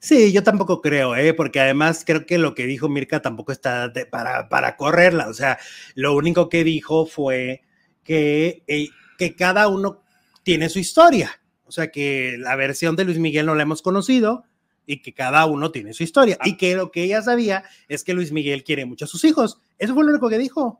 [0.00, 1.34] Sí, yo tampoco creo, ¿eh?
[1.34, 5.28] porque además creo que lo que dijo Mirka tampoco está de- para, para correrla.
[5.28, 5.58] O sea,
[5.94, 7.62] lo único que dijo fue
[8.04, 10.02] que, eh, que cada uno
[10.42, 11.30] tiene su historia.
[11.64, 14.44] O sea, que la versión de Luis Miguel no la hemos conocido
[14.86, 16.38] y que cada uno tiene su historia.
[16.44, 19.60] Y que lo que ella sabía es que Luis Miguel quiere mucho a sus hijos.
[19.78, 20.78] Eso fue lo único que dijo.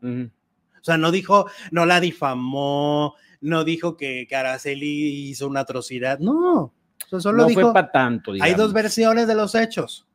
[0.80, 6.20] O sea, no dijo, no la difamó, no dijo que, que Araceli hizo una atrocidad.
[6.20, 6.72] No.
[7.06, 8.58] O sea, solo no dijo, fue para tanto, hay digamos.
[8.58, 10.06] dos versiones de los hechos.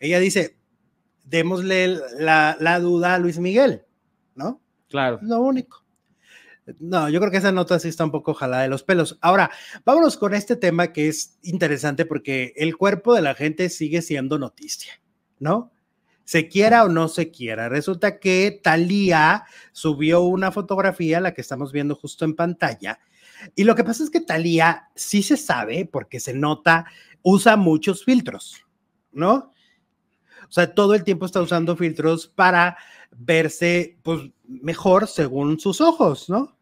[0.00, 0.56] Ella dice,
[1.24, 3.82] démosle la, la duda a Luis Miguel,
[4.34, 4.60] ¿no?
[4.88, 5.18] Claro.
[5.22, 5.84] Lo único.
[6.78, 9.18] No, yo creo que esa nota sí está un poco jalada de los pelos.
[9.20, 9.50] Ahora,
[9.84, 14.38] vámonos con este tema que es interesante porque el cuerpo de la gente sigue siendo
[14.38, 14.94] noticia,
[15.38, 15.72] ¿no?
[16.24, 17.68] Se quiera o no se quiera.
[17.68, 22.98] Resulta que Thalía subió una fotografía, la que estamos viendo justo en pantalla,
[23.54, 26.86] y lo que pasa es que Thalía sí se sabe, porque se nota,
[27.22, 28.64] usa muchos filtros,
[29.12, 29.52] ¿no?
[30.48, 32.76] O sea, todo el tiempo está usando filtros para
[33.10, 36.56] verse pues, mejor según sus ojos, ¿no?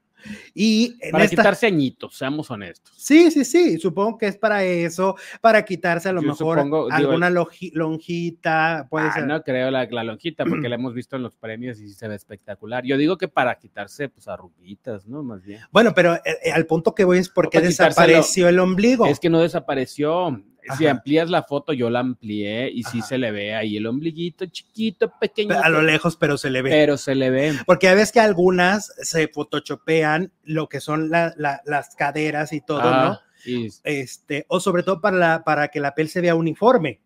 [0.54, 2.92] Y en Para esta- quitarse añitos, seamos honestos.
[2.96, 6.84] Sí, sí, sí, supongo que es para eso, para quitarse a lo Yo mejor supongo,
[6.86, 9.26] digo, alguna loji- lonjita, puede Ah, ser.
[9.26, 12.14] no creo la, la lonjita, porque la hemos visto en los premios y se ve
[12.14, 12.84] espectacular.
[12.84, 15.22] Yo digo que para quitarse, pues, arruguitas, ¿no?
[15.22, 15.60] Más bien.
[15.70, 19.06] Bueno, pero eh, eh, al punto que voy es porque desapareció el ombligo.
[19.06, 20.42] Es que no desapareció.
[20.78, 23.08] Si amplías la foto, yo la amplié y sí Ajá.
[23.08, 25.58] se le ve ahí el ombliguito chiquito, pequeño.
[25.60, 26.70] a lo lejos, pero se le ve.
[26.70, 27.52] Pero se le ve.
[27.66, 32.60] Porque a veces que algunas se photoshopean lo que son la- la- las caderas y
[32.60, 32.88] todo, ¿no?
[32.90, 37.00] Ah, y Este, o sobre todo para, la- para que la piel se vea uniforme.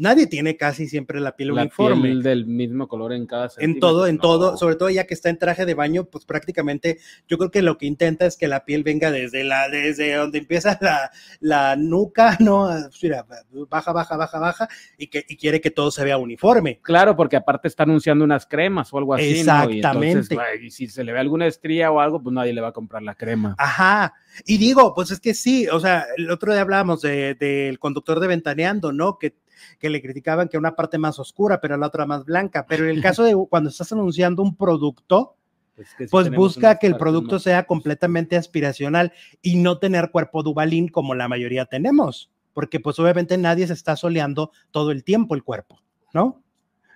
[0.00, 2.02] Nadie tiene casi siempre la piel la uniforme.
[2.08, 5.28] piel del mismo color en cada en todo, en todo, sobre todo ya que está
[5.28, 6.98] en traje de baño, pues prácticamente
[7.28, 10.38] yo creo que lo que intenta es que la piel venga desde la, desde donde
[10.38, 12.66] empieza la, la nuca, ¿no?
[12.88, 13.26] Pues Mira,
[13.68, 16.80] baja, baja, baja, baja, y que y quiere que todo se vea uniforme.
[16.82, 19.42] Claro, porque aparte está anunciando unas cremas o algo así.
[19.44, 19.70] ¿no?
[19.70, 20.64] Y entonces, Exactamente.
[20.64, 23.02] y si se le ve alguna estría o algo, pues nadie le va a comprar
[23.02, 23.54] la crema.
[23.58, 24.14] Ajá.
[24.46, 28.18] Y digo, pues es que sí, o sea, el otro día hablábamos de- del conductor
[28.18, 29.18] de Ventaneando, ¿no?
[29.18, 29.34] Que,
[29.78, 32.66] que le criticaban que una parte más oscura, pero la otra más blanca.
[32.68, 35.36] Pero en el caso de cuando estás anunciando un producto,
[35.76, 40.42] Pues, que pues busca que el producto más- sea completamente aspiracional y no tener cuerpo
[40.42, 45.34] dubalín como la mayoría tenemos, porque pues obviamente nadie se está soleando todo el tiempo
[45.34, 45.80] el cuerpo,
[46.12, 46.42] ¿no?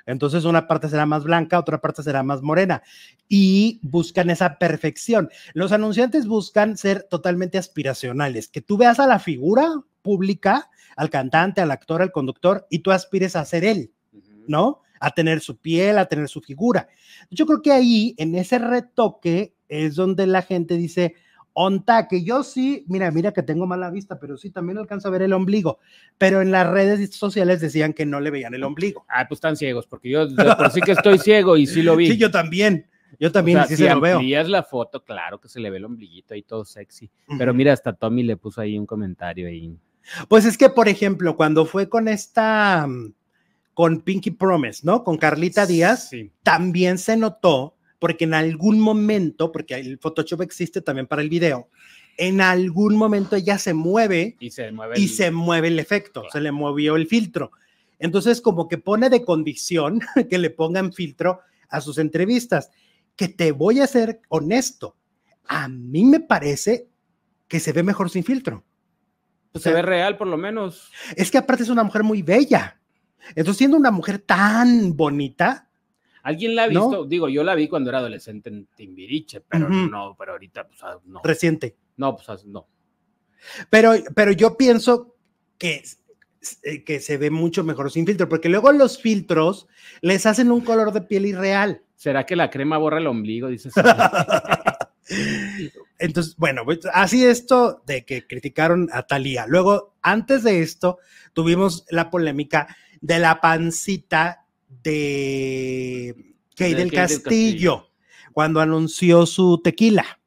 [0.06, 2.82] Entonces una parte será más blanca, otra parte será más morena
[3.26, 5.30] y buscan esa perfección.
[5.54, 9.66] Los anunciantes buscan ser totalmente aspiracionales, que tú veas a la figura
[10.02, 13.90] pública, al cantante, al actor, al conductor y tú aspires a ser él.
[14.46, 14.80] ¿no?
[15.00, 16.88] A tener su piel, a tener su figura.
[17.30, 21.14] Yo creo que ahí, en ese retoque, es donde la gente dice,
[21.52, 25.10] onta, que yo sí, mira, mira que tengo mala vista, pero sí también alcanzo a
[25.10, 25.78] ver el ombligo.
[26.18, 29.04] Pero en las redes sociales decían que no le veían el ombligo.
[29.08, 32.08] Ah, pues están ciegos, porque yo por sí que estoy ciego y sí lo vi.
[32.08, 32.86] Sí, yo también.
[33.20, 34.20] Yo también, O sea, sí si se lo veo.
[34.20, 37.10] la foto, claro que se le ve el ombliguito ahí todo sexy.
[37.38, 39.72] Pero mira, hasta Tommy le puso ahí un comentario ahí.
[40.28, 43.12] Pues es que, por ejemplo, cuando fue con esta, mm,
[43.72, 45.02] con Pinky Promise, ¿no?
[45.04, 46.30] Con Carlita Díaz, Sí.
[46.42, 51.68] también se notó, porque en algún momento, porque el Photoshop existe también para el video,
[52.16, 55.00] en algún momento ella se mueve Y se mueve.
[55.00, 56.32] y el- se mueve el efecto, Claro.
[56.32, 57.50] se le movió el filtro.
[57.98, 60.00] Entonces, como que pone de condición
[60.30, 62.70] que le pongan filtro a sus entrevistas,
[63.16, 64.96] que te voy a ser honesto,
[65.48, 66.86] a mí me parece
[67.48, 68.62] que se ve mejor sin filtro.
[69.54, 70.90] Pues, se ve real, por lo menos.
[71.14, 72.76] Es que aparte es una mujer muy bella.
[73.36, 75.70] Entonces, siendo una mujer tan bonita,
[76.24, 76.88] ¿Alguien la ha ¿No?
[76.88, 77.04] visto?
[77.04, 80.98] Digo, yo la vi cuando era adolescente en Timbiriche, pero no, pero ahorita, pues, ah,
[81.04, 81.20] no.
[81.22, 81.76] reciente.
[81.98, 82.66] No, pues, ah, no.
[83.70, 85.14] Pero, pero yo pienso
[85.56, 85.84] que,
[86.62, 89.68] eh, que se ve mucho mejor sin filtro, porque luego los filtros
[90.00, 91.82] les hacen un color de piel irreal.
[91.94, 93.46] ¿Será que la crema borra el ombligo?
[93.48, 93.72] Dices.
[95.98, 99.46] Entonces, bueno, pues, así esto de que criticaron a Talía.
[99.46, 100.98] Luego, antes de esto,
[101.32, 104.46] tuvimos la polémica de la pancita
[104.82, 107.90] de Kay De del Castillo,
[108.32, 110.20] cuando anunció su tequila,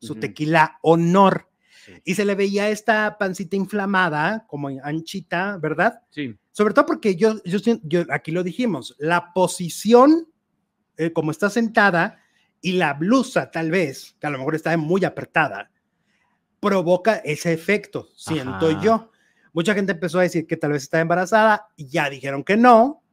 [0.00, 1.48] su tequila honor.
[1.84, 1.92] Sí.
[2.04, 6.00] Y se le veía esta pancita inflamada, como anchita, ¿verdad?
[6.10, 6.36] Sí.
[6.50, 10.28] Sobre todo porque yo, yo, yo aquí lo dijimos, la posición,
[10.96, 12.18] eh, como está sentada,
[12.66, 15.70] y la blusa tal vez, que a lo mejor está muy apretada,
[16.58, 18.80] provoca ese efecto, siento Ajá.
[18.82, 19.12] yo.
[19.52, 23.04] Mucha gente empezó a decir que tal vez está embarazada, y ya dijeron que no.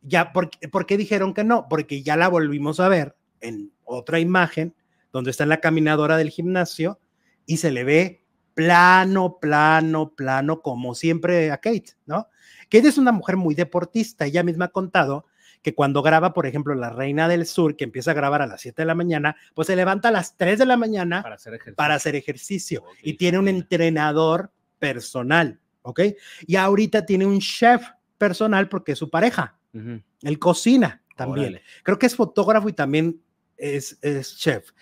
[0.00, 1.68] Ya, ¿por, ¿Por qué dijeron que no?
[1.68, 4.74] Porque ya la volvimos a ver en otra imagen,
[5.12, 6.98] donde está en la caminadora del gimnasio,
[7.44, 8.24] y se le ve
[8.54, 12.28] plano, plano, plano, como siempre a Kate, ¿no?
[12.70, 15.26] Kate es una mujer muy deportista, ella misma ha contado
[15.64, 18.60] que cuando graba, por ejemplo, La Reina del Sur, que empieza a grabar a las
[18.60, 21.54] 7 de la mañana, pues se levanta a las 3 de la mañana Para hacer
[21.54, 21.74] ejercicio.
[21.76, 26.00] para hacer ejercicio Ok, y tiene un entrenador personal, ¿ok?
[26.46, 27.82] Y ahorita tiene un chef
[28.18, 30.00] personal porque es su pareja, Ujú.
[30.22, 31.62] él cocina también Órale.
[31.82, 33.20] creo que es fotógrafo y también
[33.56, 34.72] es, es chef.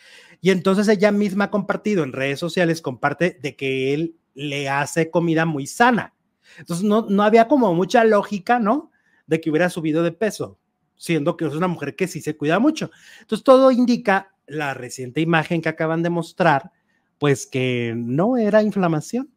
[0.41, 5.11] Y entonces ella misma ha compartido en redes sociales, comparte de que él le hace
[5.11, 6.15] comida muy sana.
[6.59, 8.91] Entonces no, no había como mucha lógica, ¿no?
[9.27, 10.59] De que hubiera subido de peso,
[11.03, 12.93] siendo que es una mujer que sí se cuida mucho.
[13.19, 16.71] Entonces todo indica la reciente imagen que acaban de mostrar,
[17.19, 19.29] pues que no era inflamación.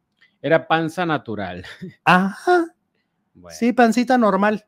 [0.44, 1.66] Era panza natural.
[2.06, 2.68] Ajá.
[3.34, 4.68] Bueno, Sí, pancita normal.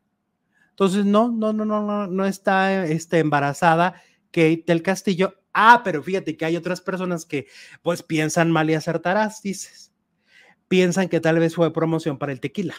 [0.71, 5.35] Entonces, no, no, no, no, no, no está este, embarazada Kate del Castillo.
[5.53, 7.45] Ah, pero fíjate que hay otras personas que
[7.83, 9.93] pues piensan mal y acertarás, dices.
[10.67, 12.73] Piensan que tal vez fue promoción para el tequila.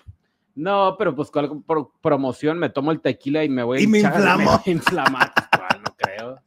[0.58, 3.86] No, pero pues con por promoción me tomo el tequila y me voy a Y
[3.86, 4.50] me inflamo.
[4.52, 5.32] a inflamar.
[5.52, 6.40] Pues, no creo.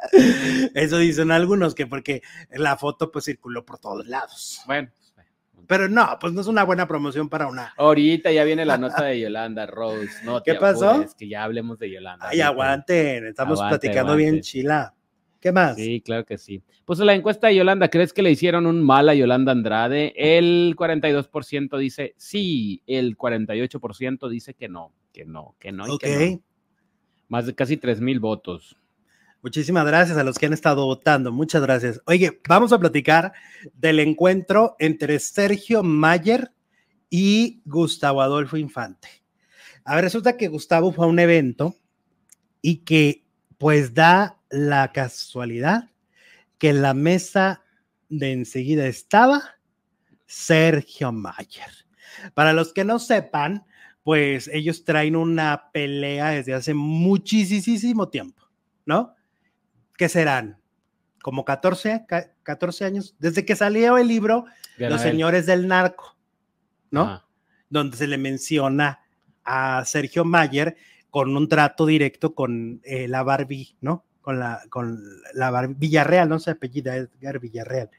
[0.76, 4.62] Eso dicen algunos que porque la foto pues circuló por todos lados.
[4.66, 4.90] Bueno,
[5.68, 7.74] Pero no, pues no es una buena promoción para una.
[7.78, 10.10] ahorita ya viene la nota de Yolanda Rose.
[10.26, 10.90] No ¿Qué te pasó?
[10.90, 12.28] apures, que ya hablemos de Yolanda.
[12.30, 14.94] Ay, aguanten, estamos Aguante, platicando bien chila.
[15.42, 15.76] ¿Qué más?
[15.76, 16.62] Sí, claro que sí.
[16.86, 20.14] Pues la encuesta de Yolanda, ¿crees que le hicieron un mal a Yolanda Andrade?
[20.16, 25.88] El 42% dice sí, el 48% dice que no, que no, que no.
[25.88, 26.00] y ok.
[26.00, 26.42] que no.
[27.28, 28.78] Más de casi 3 mil votos.
[29.42, 31.32] Muchísimas gracias a los que han estado votando.
[31.32, 32.00] Muchas gracias.
[32.06, 33.34] Oye, vamos a platicar
[33.74, 36.52] del encuentro entre Sergio Mayer
[37.10, 39.10] y Gustavo Adolfo Infante.
[39.84, 41.76] A ver, resulta que Gustavo fue a un evento
[42.62, 43.24] y que
[43.58, 45.90] pues da la casualidad
[46.58, 47.64] que en la mesa
[48.10, 49.42] de enseguida estaba
[50.26, 51.70] Sergio Mayer.
[52.34, 53.66] Para los que no sepan,
[54.04, 58.44] pues ellos traen una pelea desde hace muchísimo tiempo,
[58.86, 59.16] ¿no?
[59.98, 60.60] ¿Qué serán?
[61.22, 64.46] Como 14, ca- 14 años, desde que salió el libro
[64.90, 65.02] Los.
[65.02, 66.18] Señores del Narco,
[66.90, 67.06] ¿no?
[67.70, 69.00] Donde se le menciona
[69.44, 70.76] a Sergio Mayer
[71.10, 74.06] con un trato directo con eh, la Barbie, ¿no?
[74.22, 75.02] Con la, con
[75.34, 77.90] la Villarreal, no se apellida Edgar Villarreal.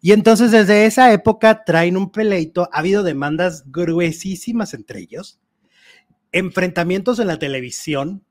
[0.00, 5.40] Y entonces desde esa época traen un peleito, ha habido demandas gruesísimas entre ellos,
[6.30, 8.24] enfrentamientos en la televisión.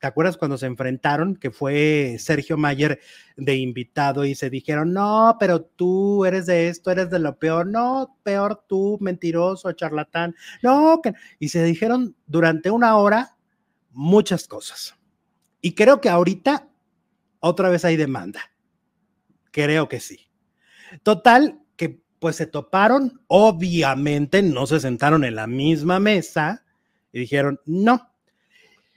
[0.00, 1.36] ¿Te acuerdas cuando se enfrentaron?
[1.36, 2.98] Que fue Sergio Mayer
[3.36, 7.68] de invitado y se dijeron, no, pero tú eres de esto, eres de lo peor,
[7.68, 11.12] no, peor tú, mentiroso, charlatán, no, que...
[11.38, 13.36] y se dijeron durante una hora
[13.92, 14.96] muchas cosas.
[15.60, 16.68] Y creo que ahorita
[17.42, 18.40] otra vez hay demanda.
[19.50, 20.28] Creo que sí.
[21.02, 26.64] Total, que pues se toparon, obviamente no se sentaron en la misma mesa
[27.12, 28.08] y dijeron, no.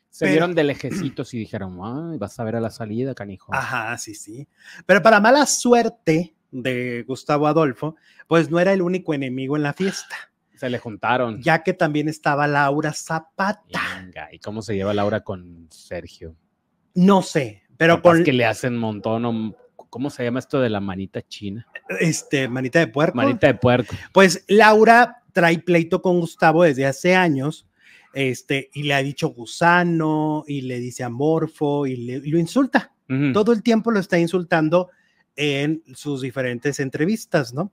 [0.10, 3.54] Se Pero- vieron de lejecitos y dijeron, ay, vas a ver a la salida, canijo.
[3.54, 4.48] Ajá, sí, sí.
[4.86, 9.74] Pero para mala suerte de Gustavo Adolfo, pues no era el único enemigo en la
[9.74, 10.16] fiesta,
[10.56, 11.42] Se le juntaron.
[11.42, 13.82] ya que también estaba Laura Zapata.
[14.00, 16.38] Venga, ¿y cómo se lleva Laura con Sergio?
[16.94, 19.56] No sé, pero con que le hacen montón, o-
[19.90, 21.68] ¿cómo se llama esto de la manita china?
[22.00, 23.16] este manita de puerco.
[23.16, 23.96] Manita de puerco.
[24.12, 27.68] Pues Laura trae pleito con Gustavo desde hace años,
[28.14, 32.92] este, y le ha dicho gusano, y le dice amorfo, y, le- y lo insulta.
[33.34, 34.90] Todo el tiempo lo está insultando
[35.36, 37.72] en sus diferentes entrevistas, ¿no?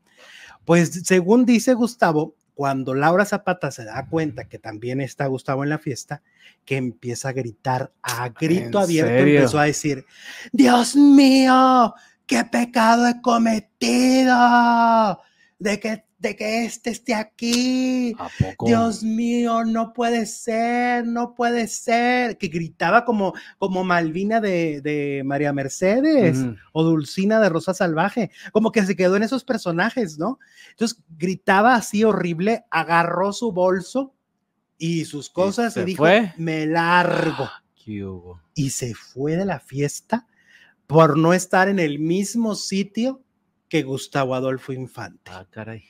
[0.66, 5.70] Pues según dice Gustavo, cuando Laura Zapata se da cuenta que también está Gustavo en
[5.70, 6.22] la fiesta,
[6.64, 9.38] que empieza a gritar a grito ¿En abierto, serio?
[9.38, 10.04] empezó a decir,
[10.52, 11.94] Dios mío,
[12.26, 15.20] qué pecado he cometido
[15.58, 18.14] de que, de que este esté aquí.
[18.18, 18.66] ¿A poco?
[18.66, 22.38] Dios mío, no puede ser, no puede ser.
[22.38, 26.38] Que gritaba como, como Malvina de, de María Mercedes
[26.72, 30.38] o Dulcina de Rosa Salvaje, como que se quedó en esos personajes, ¿no?
[30.70, 34.14] Entonces gritaba así horrible, agarró su bolso
[34.78, 36.32] y sus cosas y, se dijo, fue?
[36.36, 37.50] me largo.
[37.84, 38.40] ¿Qué hubo?
[38.54, 40.28] Y se fue de la fiesta
[40.86, 43.21] por no estar en el mismo sitio
[43.72, 45.30] que Gustavo Adolfo Infante.
[45.32, 45.82] Ah, caray.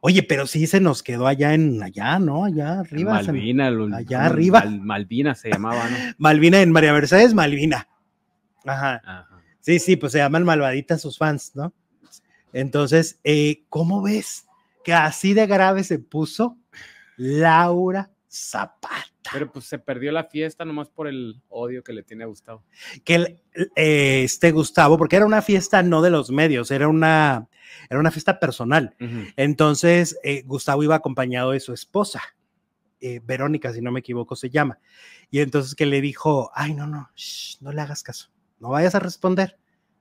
[0.00, 2.46] Oye, pero sí se nos quedó allá en allá, ¿no?
[2.46, 3.22] Allá arriba.
[3.22, 3.68] Malvina.
[3.94, 4.64] allá arriba.
[4.64, 5.96] Malvina se llamaba, ¿no?
[6.16, 7.88] Malvina en María Mercedes, Malvina.
[8.64, 9.02] Ajá.
[9.04, 9.42] Ajá.
[9.60, 11.74] Sí, sí, pues se llaman malvaditas sus fans, ¿no?
[12.54, 14.46] Entonces, eh, ¿cómo ves
[14.82, 16.56] que así de grave se puso
[17.18, 19.04] Laura Zapata?
[19.32, 22.64] Pero pues se perdió la fiesta nomás por el odio que le tiene a Gustavo.
[23.04, 23.42] Que el-
[23.76, 27.48] eh, este Gustavo, porque era una fiesta no de los medios, era una,
[27.90, 28.94] era una fiesta personal.
[29.36, 32.22] Entonces, eh, Gustavo iba acompañado de su esposa,
[33.00, 34.78] eh, Verónica, si no me equivoco, se llama.
[35.30, 38.94] Y entonces que le dijo, ay, no, no, shh, no le hagas caso, no vayas
[38.94, 39.58] a responder.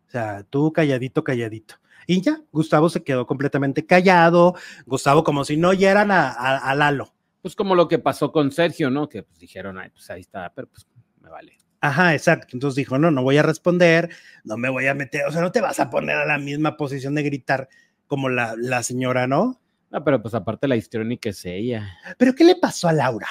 [0.07, 1.75] O sea, tú calladito, calladito.
[2.07, 4.53] Y ya, Gustavo se quedó completamente callado,
[4.85, 7.14] Gustavo como si no oyeran a, a, a Lalo.
[7.45, 9.07] Pues como lo que pasó con Sergio, ¿no?
[9.07, 10.87] Que pues dijeron, ay, pues ahí está, pero pues
[11.21, 11.55] me vale.
[11.79, 12.47] Ajá, exacto.
[12.53, 14.09] Entonces dijo, no, no voy a responder,
[14.43, 16.75] no me voy a meter, o sea, no te vas a poner a la misma
[16.75, 17.69] posición de gritar
[18.07, 19.61] como la, la señora, ¿no?
[19.91, 21.95] Ah, pero pues aparte la histriónica es ella.
[22.17, 23.27] Pero ¿qué le pasó a Laura?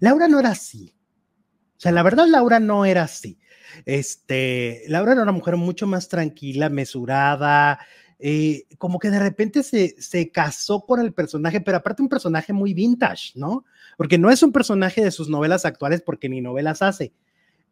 [0.00, 0.96] Laura no era así.
[1.76, 3.38] O sea, la verdad, Laura no era así.
[3.84, 7.78] Este, Laura era una mujer mucho más tranquila, mesurada,
[8.18, 12.52] eh, como que de repente se, se casó con el personaje, pero aparte un personaje
[12.52, 13.64] muy vintage, ¿no?
[13.96, 17.12] Porque no es un personaje de sus novelas actuales, porque ni novelas hace.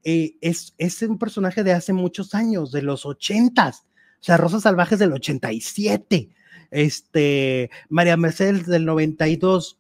[0.05, 3.85] Eh, es, es un personaje de hace muchos años, de los ochentas.
[4.21, 6.31] O sea, Rosas Salvajes del 87,
[6.71, 9.79] este, María Mercedes del 92.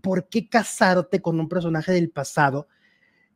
[0.00, 2.66] ¿Por qué casarte con un personaje del pasado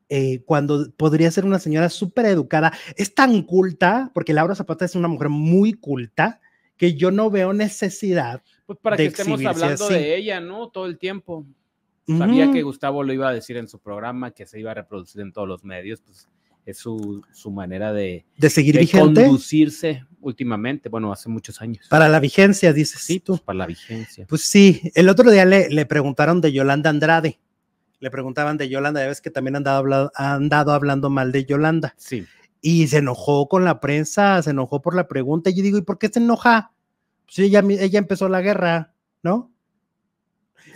[0.08, 2.72] eh, cuando podría ser una señora súper educada?
[2.96, 6.40] Es tan culta, porque Laura Zapata es una mujer muy culta,
[6.76, 8.42] que yo no veo necesidad.
[8.66, 9.94] Pues para de que estemos hablando así.
[9.94, 10.68] de ella, ¿no?
[10.68, 11.46] Todo el tiempo.
[12.06, 15.20] Sabía que Gustavo lo iba a decir en su programa, que se iba a reproducir
[15.22, 16.28] en todos los medios, pues
[16.64, 21.86] es su, su manera de, de seguir de vigente conducirse últimamente, bueno, hace muchos años.
[21.88, 23.32] para la vigencia, dices sí, tú.
[23.34, 24.24] pues para la vigencia.
[24.28, 27.38] Pues sí, el otro día le, le preguntaron de Yolanda Andrade.
[27.98, 31.32] Le preguntaban de Yolanda, ya ves que también han dado, habla- han dado hablando mal
[31.32, 31.94] de Yolanda.
[31.96, 32.24] Sí.
[32.60, 35.50] Y se enojó con la prensa, se enojó por la pregunta.
[35.50, 36.72] Y yo digo, ¿y por qué se enoja?
[37.26, 39.52] Pues ella, ella empezó la guerra, ¿no?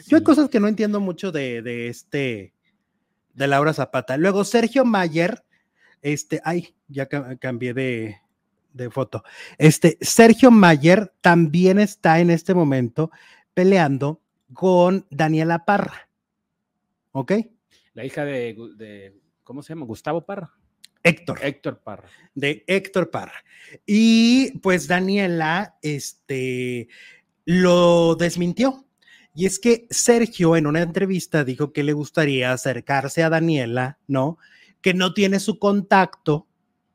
[0.07, 2.55] Yo hay cosas que no entiendo mucho de, de este,
[3.35, 4.17] de Laura Zapata.
[4.17, 5.45] Luego Sergio Mayer,
[6.03, 8.17] este, ay, ya ca- cambié de,
[8.73, 9.23] de foto.
[9.59, 13.11] Este, Sergio Mayer también está en este momento
[13.55, 14.21] peleando
[14.53, 16.09] con Daniela Parra.
[17.13, 17.33] ¿Ok?
[17.95, 19.87] La hija de, de- ¿cómo se llama?
[19.87, 20.53] Gustavo Parra.
[21.03, 21.39] Héctor.
[21.43, 22.09] Héctor Parra.
[22.35, 23.45] de Héctor Parra.
[23.87, 26.89] Y pues Daniela, este,
[27.45, 28.87] lo desmintió.
[29.35, 34.39] Y es que Sergio en una entrevista dijo que le gustaría acercarse a Daniela, ¿no?
[34.81, 36.49] Que no tiene su contacto,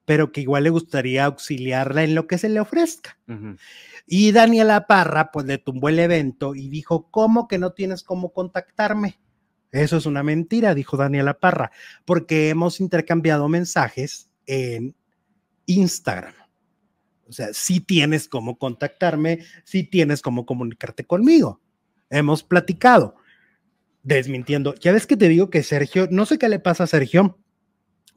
[0.06, 3.18] pero que igual le gustaría auxiliarla en lo que se le ofrezca.
[4.06, 8.34] Y Daniela Parra, pues le tumbó el evento y dijo, ¿cómo que no tienes cómo
[8.34, 9.18] contactarme?
[9.76, 11.72] Eso es una mentira, dijo Daniela Parra,
[12.06, 14.96] porque hemos intercambiado mensajes en
[15.66, 16.34] Instagram.
[17.28, 21.60] O sea, sí tienes cómo contactarme, sí tienes cómo comunicarte conmigo.
[22.10, 23.16] Hemos platicado,
[24.04, 24.76] desmintiendo.
[24.76, 27.38] Ya ves que te digo que Sergio, no sé qué le pasa a Sergio,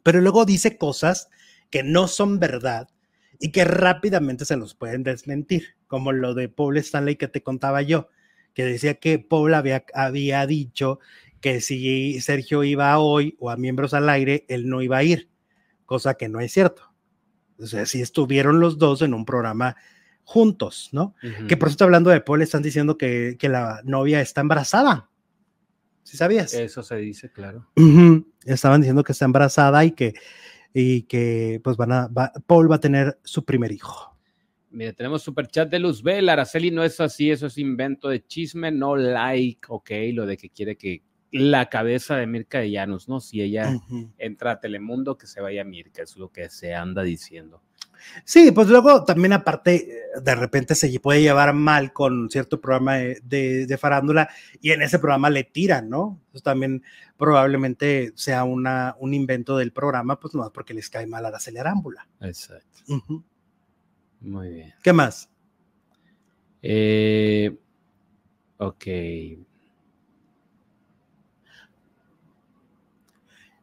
[0.05, 1.29] pero luego dice cosas
[1.71, 2.89] que no son verdad
[3.41, 7.83] y que rápidamente se los pueden desmentir, como lo de Paul Stanley que te contaba
[7.83, 8.11] yo,
[8.55, 11.01] que decía que Paul había, había dicho
[11.41, 15.29] que si Sergio iba hoy o a miembros al aire, él no iba a ir,
[15.87, 16.83] cosa que no es cierto.
[17.59, 19.77] O sea, si estuvieron los dos en un programa
[20.25, 21.15] juntos, ¿no?
[21.49, 25.09] Que por cierto, hablando de Paul, están diciendo que, que la novia está embarazada.
[26.03, 26.55] ¿Sí sabías?
[26.55, 27.67] Eso se dice, claro.
[27.77, 30.15] Ujú, Estaban diciendo que está embarazada y que,
[30.73, 34.17] y que pues van a, va- Paul va a tener su primer hijo.
[34.71, 36.29] Mira, tenemos super chat de Luzbel.
[36.29, 40.51] Araceli no es así, eso es invento de chisme, no like, ok, lo de que
[40.51, 43.21] quiere que la cabeza de Mirka de Llanos, ¿no?
[43.21, 43.71] Si ella
[44.19, 47.63] entra a Telemundo, que se vaya a Mirka, es lo que se anda diciendo.
[48.25, 52.95] Sí, pues luego también aparte, eh, de repente se puede llevar mal con cierto programa
[52.97, 56.21] de, de- de farándula y en ese programa le tiran, ¿no?
[56.33, 56.83] Eso también
[57.17, 61.39] probablemente sea una, un invento del programa, pues no porque les cae mal a la
[61.39, 62.09] acelerámbula.
[62.21, 62.79] Exacto.
[64.21, 64.75] Muy bien.
[64.83, 65.29] ¿Qué más?
[66.63, 67.57] Eh,
[68.59, 68.85] ok.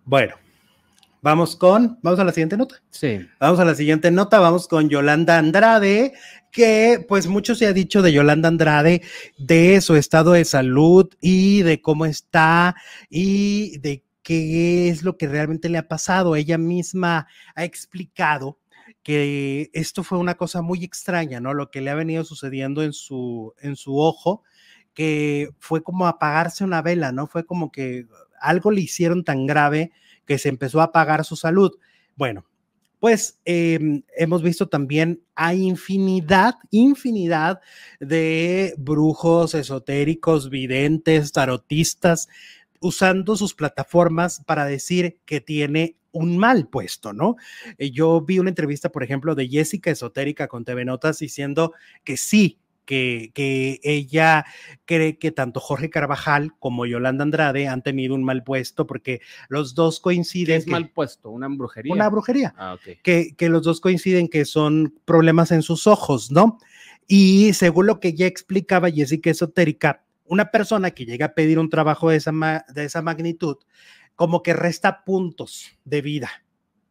[0.07, 0.35] Bueno,
[1.23, 2.75] vamos con, vamos a la siguiente nota.
[2.91, 3.27] Sí.
[3.39, 6.13] Vamos a la siguiente nota, vamos con Yolanda Andrade,
[6.51, 9.01] que pues mucho se ha dicho de Yolanda Andrade,
[9.39, 12.75] de su estado de salud y de cómo está
[13.09, 16.35] y de qué es lo que realmente le ha pasado.
[16.35, 17.25] Ella misma
[17.55, 18.59] ha explicado
[19.01, 21.55] que esto fue una cosa muy extraña, ¿no?
[21.55, 24.43] Lo que le ha venido sucediendo en su, en su ojo,
[24.93, 27.25] que fue como apagarse una vela, ¿no?
[27.25, 28.05] Fue como que
[28.39, 29.91] algo le hicieron tan grave
[30.25, 31.71] que se empezó a apagar su salud.
[32.15, 32.45] Bueno,
[32.99, 33.79] pues eh,
[34.17, 37.59] hemos visto también a infinidad, infinidad
[37.99, 42.27] de brujos esotéricos, videntes, tarotistas,
[42.79, 47.35] usando sus plataformas para decir que tiene un mal puesto, ¿no?
[47.77, 52.15] Eh, Yo vi una entrevista, por ejemplo, de Jessica Esotérica con TV Notas diciendo que
[52.17, 54.45] sí, que, que ella
[54.85, 59.75] cree que tanto Jorge Carvajal como Yolanda Andrade han tenido un mal puesto porque los
[59.75, 60.57] dos ¿Qué coinciden.
[60.59, 61.29] es que- mal puesto?
[61.29, 61.93] ¿Una brujería?
[61.93, 66.57] Una brujería Ah, que, que los dos coinciden que son problemas en sus ojos, ¿no?
[67.07, 71.69] Y según lo que ya explicaba Jessica Esotérica, una persona que llega a pedir un
[71.69, 73.57] trabajo de esa, ma- de esa magnitud,
[74.15, 76.29] como que resta puntos de vida,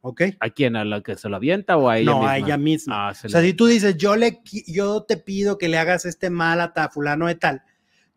[0.04, 0.22] ¿ok?
[0.38, 0.76] ¿A quién?
[0.76, 2.32] ¿A la que se lo avienta o a ella no, misma?
[2.32, 3.08] a ella misma.
[3.08, 6.04] Ah, se O sea, si tú dices, yo, le, yo te pido que le hagas
[6.04, 7.62] este mal a ta fulano de tal,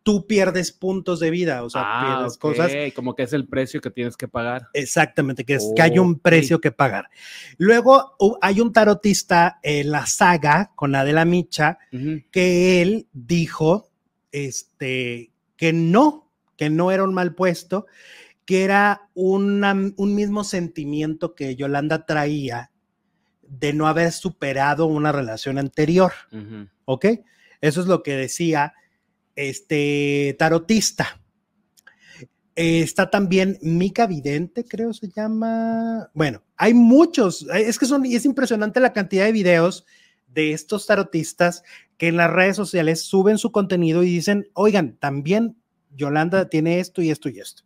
[0.02, 2.72] tú pierdes puntos de vida, o sea, Ah, pierdes ok, cosas.
[2.94, 4.68] Como que es el precio que tienes que pagar.
[4.74, 7.08] Exactamente, que, es, que hay un precio que pagar.
[7.56, 12.22] Luego hay un tarotista en la saga con Adela Micha Ujú.
[12.30, 13.90] que él dijo
[14.30, 17.86] este, que no, que no era un mal puesto,
[18.48, 22.70] que era una- un mismo sentimiento que Yolanda traía
[23.42, 26.12] de no haber superado una relación anterior.
[26.86, 27.04] ¿ok?
[27.60, 28.72] Eso es lo que decía
[29.36, 31.20] este tarotista.
[32.56, 36.08] Eh, está también Mica Vidente, creo se llama.
[36.14, 37.42] Bueno, hay muchos.
[37.52, 39.84] eh, Es que son, y es impresionante la cantidad de videos
[40.26, 41.64] de estos tarotistas
[41.98, 45.58] que en las redes sociales suben su contenido y dicen, oigan, también
[45.94, 47.64] Yolanda tiene esto y esto y esto.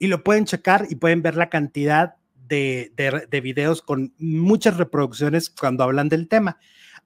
[0.00, 2.16] Y lo pueden checar y pueden ver la cantidad
[2.48, 6.58] de, de, de videos con muchas reproducciones cuando hablan del tema.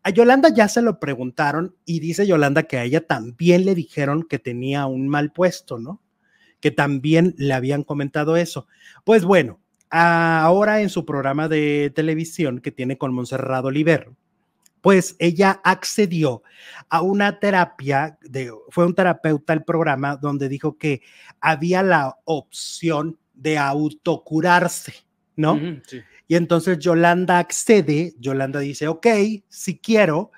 [0.03, 4.23] A Yolanda ya se lo preguntaron y dice Yolanda que a ella también le dijeron
[4.23, 6.03] que tenía un mal puesto, ¿no?
[6.61, 8.67] Que también le habían comentado eso.
[9.05, 9.61] Pues bueno,
[9.91, 14.11] ahora en su programa de televisión que tiene con Monserrado Oliver,
[14.85, 16.43] pues ella accedió
[16.91, 21.01] a una terapia, de, fue un terapeuta el programa donde dijo que
[21.41, 24.93] había la opción de autocurarse,
[25.37, 25.59] ¿no?
[25.87, 26.03] Sí.
[26.29, 29.07] Y entonces Yolanda accede, Yolanda dice, ok,
[29.49, 30.33] si quiero,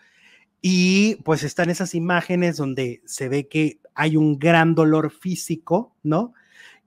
[0.62, 6.34] y pues están esas imágenes donde se ve que hay un gran dolor físico, ¿no?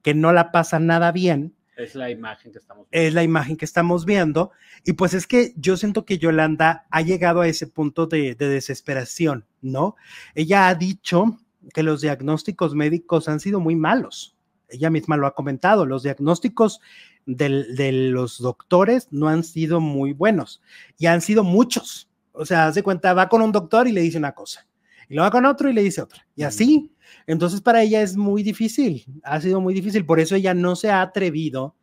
[0.00, 3.64] Que no la pasa nada bien, Es la imagen que estamos es la imagen que
[3.64, 4.50] estamos viendo,
[4.84, 8.48] y pues es que yo siento que Yolanda ha llegado a ese punto de, de
[8.48, 9.96] desesperación, ¿no?
[10.34, 11.38] Ella ha dicho
[11.74, 14.36] que los diagnósticos médicos han sido muy malos.
[14.68, 16.80] Ella misma lo ha comentado, los diagnósticos
[17.26, 20.62] del- de los doctores no han sido muy buenos
[20.98, 22.08] y han sido muchos.
[22.32, 24.66] O sea, hace cuenta, va con un doctor y le dice una cosa,
[25.08, 26.92] y lo va con otro y le dice otra, y así.
[27.26, 30.90] Entonces, para ella es muy difícil, ha sido muy difícil, por eso ella no se
[30.90, 31.74] ha atrevido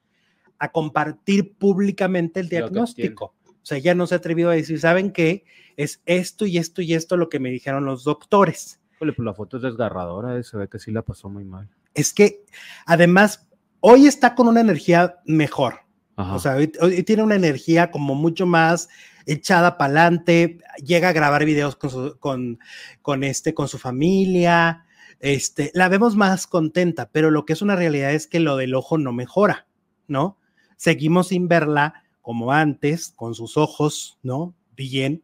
[0.59, 3.35] a compartir públicamente el diagnóstico.
[3.45, 5.43] O sea, ella no se ha atrevido a decir, ¿saben qué?
[5.75, 8.79] Es esto y esto y esto lo que me dijeron los doctores.
[8.97, 11.69] Pues la foto es desgarradora, eh, se ve que sí la pasó muy mal.
[11.93, 12.45] Es que,
[12.85, 13.47] además,
[13.79, 15.81] hoy está con una energía mejor.
[16.15, 16.35] Ajá.
[16.35, 18.89] O sea, hoy, hoy tiene una energía como mucho más
[19.27, 22.59] echada para adelante, llega a grabar videos con su, con,
[23.01, 24.85] con este, con su familia,
[25.19, 28.75] este, la vemos más contenta, pero lo que es una realidad es que lo del
[28.75, 29.67] ojo no mejora,
[30.07, 30.37] ¿no?
[30.75, 34.53] Seguimos sin verla como antes, con sus ojos, ¿no?
[34.75, 35.23] Bien.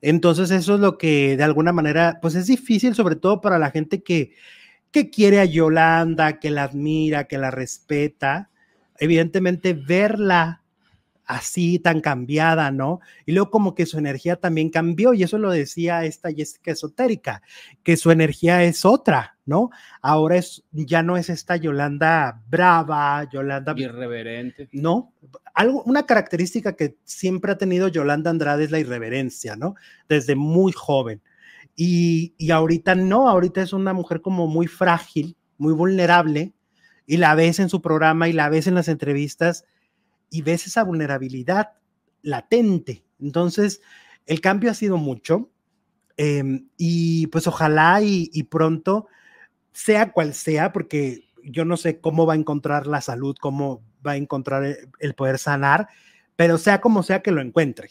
[0.00, 3.70] Entonces eso es lo que de alguna manera, pues es difícil, sobre todo para la
[3.70, 4.34] gente que,
[4.90, 8.50] que quiere a Yolanda, que la admira, que la respeta.
[8.98, 10.61] Evidentemente verla
[11.32, 13.00] así tan cambiada, ¿no?
[13.24, 17.42] Y luego como que su energía también cambió y eso lo decía esta Jessica esotérica,
[17.82, 19.70] que su energía es otra, ¿no?
[20.02, 24.68] Ahora es ya no es esta Yolanda brava, Yolanda Irreverente.
[24.72, 25.14] no,
[25.54, 29.74] algo, una característica que siempre ha tenido Yolanda Andrade es la irreverencia, ¿no?
[30.10, 31.22] Desde muy joven.
[31.74, 36.52] Y, y ahorita no, ahorita es una mujer como muy frágil, muy vulnerable,
[37.06, 39.64] y la ves en su programa y la ves en las entrevistas
[40.32, 41.74] y ves esa vulnerabilidad
[42.22, 43.04] latente.
[43.20, 43.82] Entonces,
[44.26, 45.50] el cambio ha sido mucho
[46.16, 49.06] eh, y pues ojalá y, y pronto,
[49.72, 54.12] sea cual sea, porque yo no sé cómo va a encontrar la salud, cómo va
[54.12, 55.88] a encontrar el, el poder sanar,
[56.34, 57.90] pero sea como sea que lo encuentre.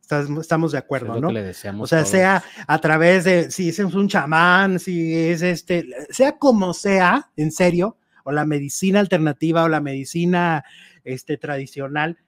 [0.00, 1.28] Estamos, estamos de acuerdo, Es lo ¿no?
[1.28, 2.10] que le deseamos O sea, todos.
[2.10, 7.50] sea a través de, si es un chamán, si es este, sea como sea, en
[7.50, 10.64] serio, o la medicina alternativa o la medicina
[11.06, 12.18] este, tradicional,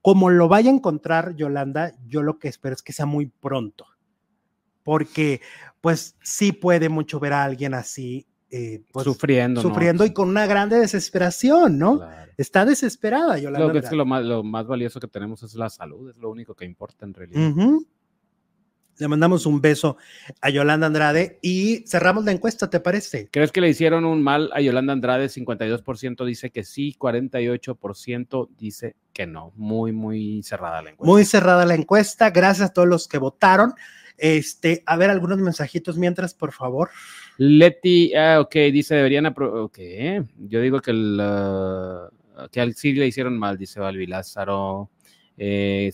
[0.00, 3.84] como lo vaya a encontrar Yolanda, yo lo que espero es que sea muy pronto,
[4.84, 5.42] porque
[5.80, 9.62] pues sí puede mucho ver a alguien así, eh, pues, sufriendo.
[9.62, 9.68] ¿no?
[9.68, 11.98] sufriendo y con una grande desesperación, ¿no?
[11.98, 12.32] Claro.
[12.38, 13.66] Está desesperada Yolanda.
[13.66, 16.16] Lo que es que lo más, lo más valioso que tenemos es la salud, es
[16.16, 17.50] lo único que importa en realidad.
[17.50, 17.86] Ujú.
[18.98, 19.96] Le mandamos un beso
[20.40, 23.28] a Yolanda Andrade y cerramos la encuesta, ¿te parece?
[23.30, 25.28] ¿Crees que le hicieron un mal a Yolanda Andrade?
[25.28, 29.52] 52% dice que sí, 48% dice que no.
[29.56, 31.12] Muy, muy cerrada la encuesta.
[31.12, 32.30] Muy cerrada la encuesta.
[32.30, 33.74] Gracias a todos los que votaron.
[34.16, 36.90] Este, a ver algunos mensajitos mientras, por favor.
[37.36, 39.78] Leti, ah, ok, dice, deberían apro- Ok,
[40.38, 41.20] yo digo que, el,
[42.50, 44.90] que al sí le hicieron mal, dice Balbi Lázaro.
[45.38, 45.92] Eh,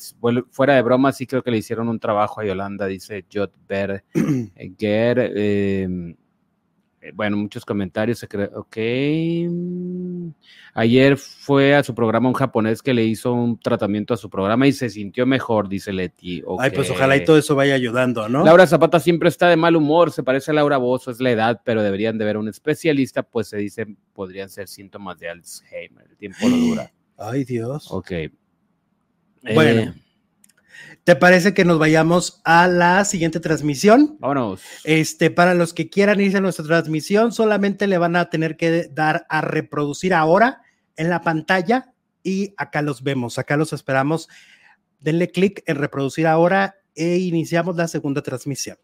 [0.50, 4.02] fuera de broma, sí creo que le hicieron un trabajo a Yolanda, dice Jot Ber
[4.14, 5.32] eh, Ger.
[5.34, 6.14] eh,
[7.12, 8.18] bueno, muchos comentarios.
[8.18, 8.76] se Ok.
[10.72, 14.66] Ayer fue a su programa un japonés que le hizo un tratamiento a su programa
[14.66, 16.42] y se sintió mejor, dice Leti.
[16.58, 18.44] Ay, pues ojalá y todo eso vaya ayudando, ¿no?
[18.44, 21.60] Laura Zapata siempre está de mal humor, se parece a Laura Bozo, es la edad,
[21.64, 26.06] pero deberían de ver un especialista, pues se dice podrían ser síntomas de Alzheimer.
[26.10, 26.92] El tiempo lo dura.
[27.18, 27.88] Ay, Dios.
[27.90, 28.12] Ok.
[29.52, 29.80] Bueno.
[29.80, 29.94] Eh,
[31.04, 34.16] ¿Te parece que nos vayamos a la siguiente transmisión?
[34.20, 34.62] vámonos.
[34.84, 38.88] Este, para los que quieran irse a nuestra transmisión, solamente le van a tener que
[38.90, 40.62] dar a reproducir ahora
[40.96, 41.92] en la pantalla
[42.22, 44.30] y acá los vemos, acá los esperamos.
[44.98, 48.78] Denle clic en reproducir ahora e iniciamos la segunda transmisión.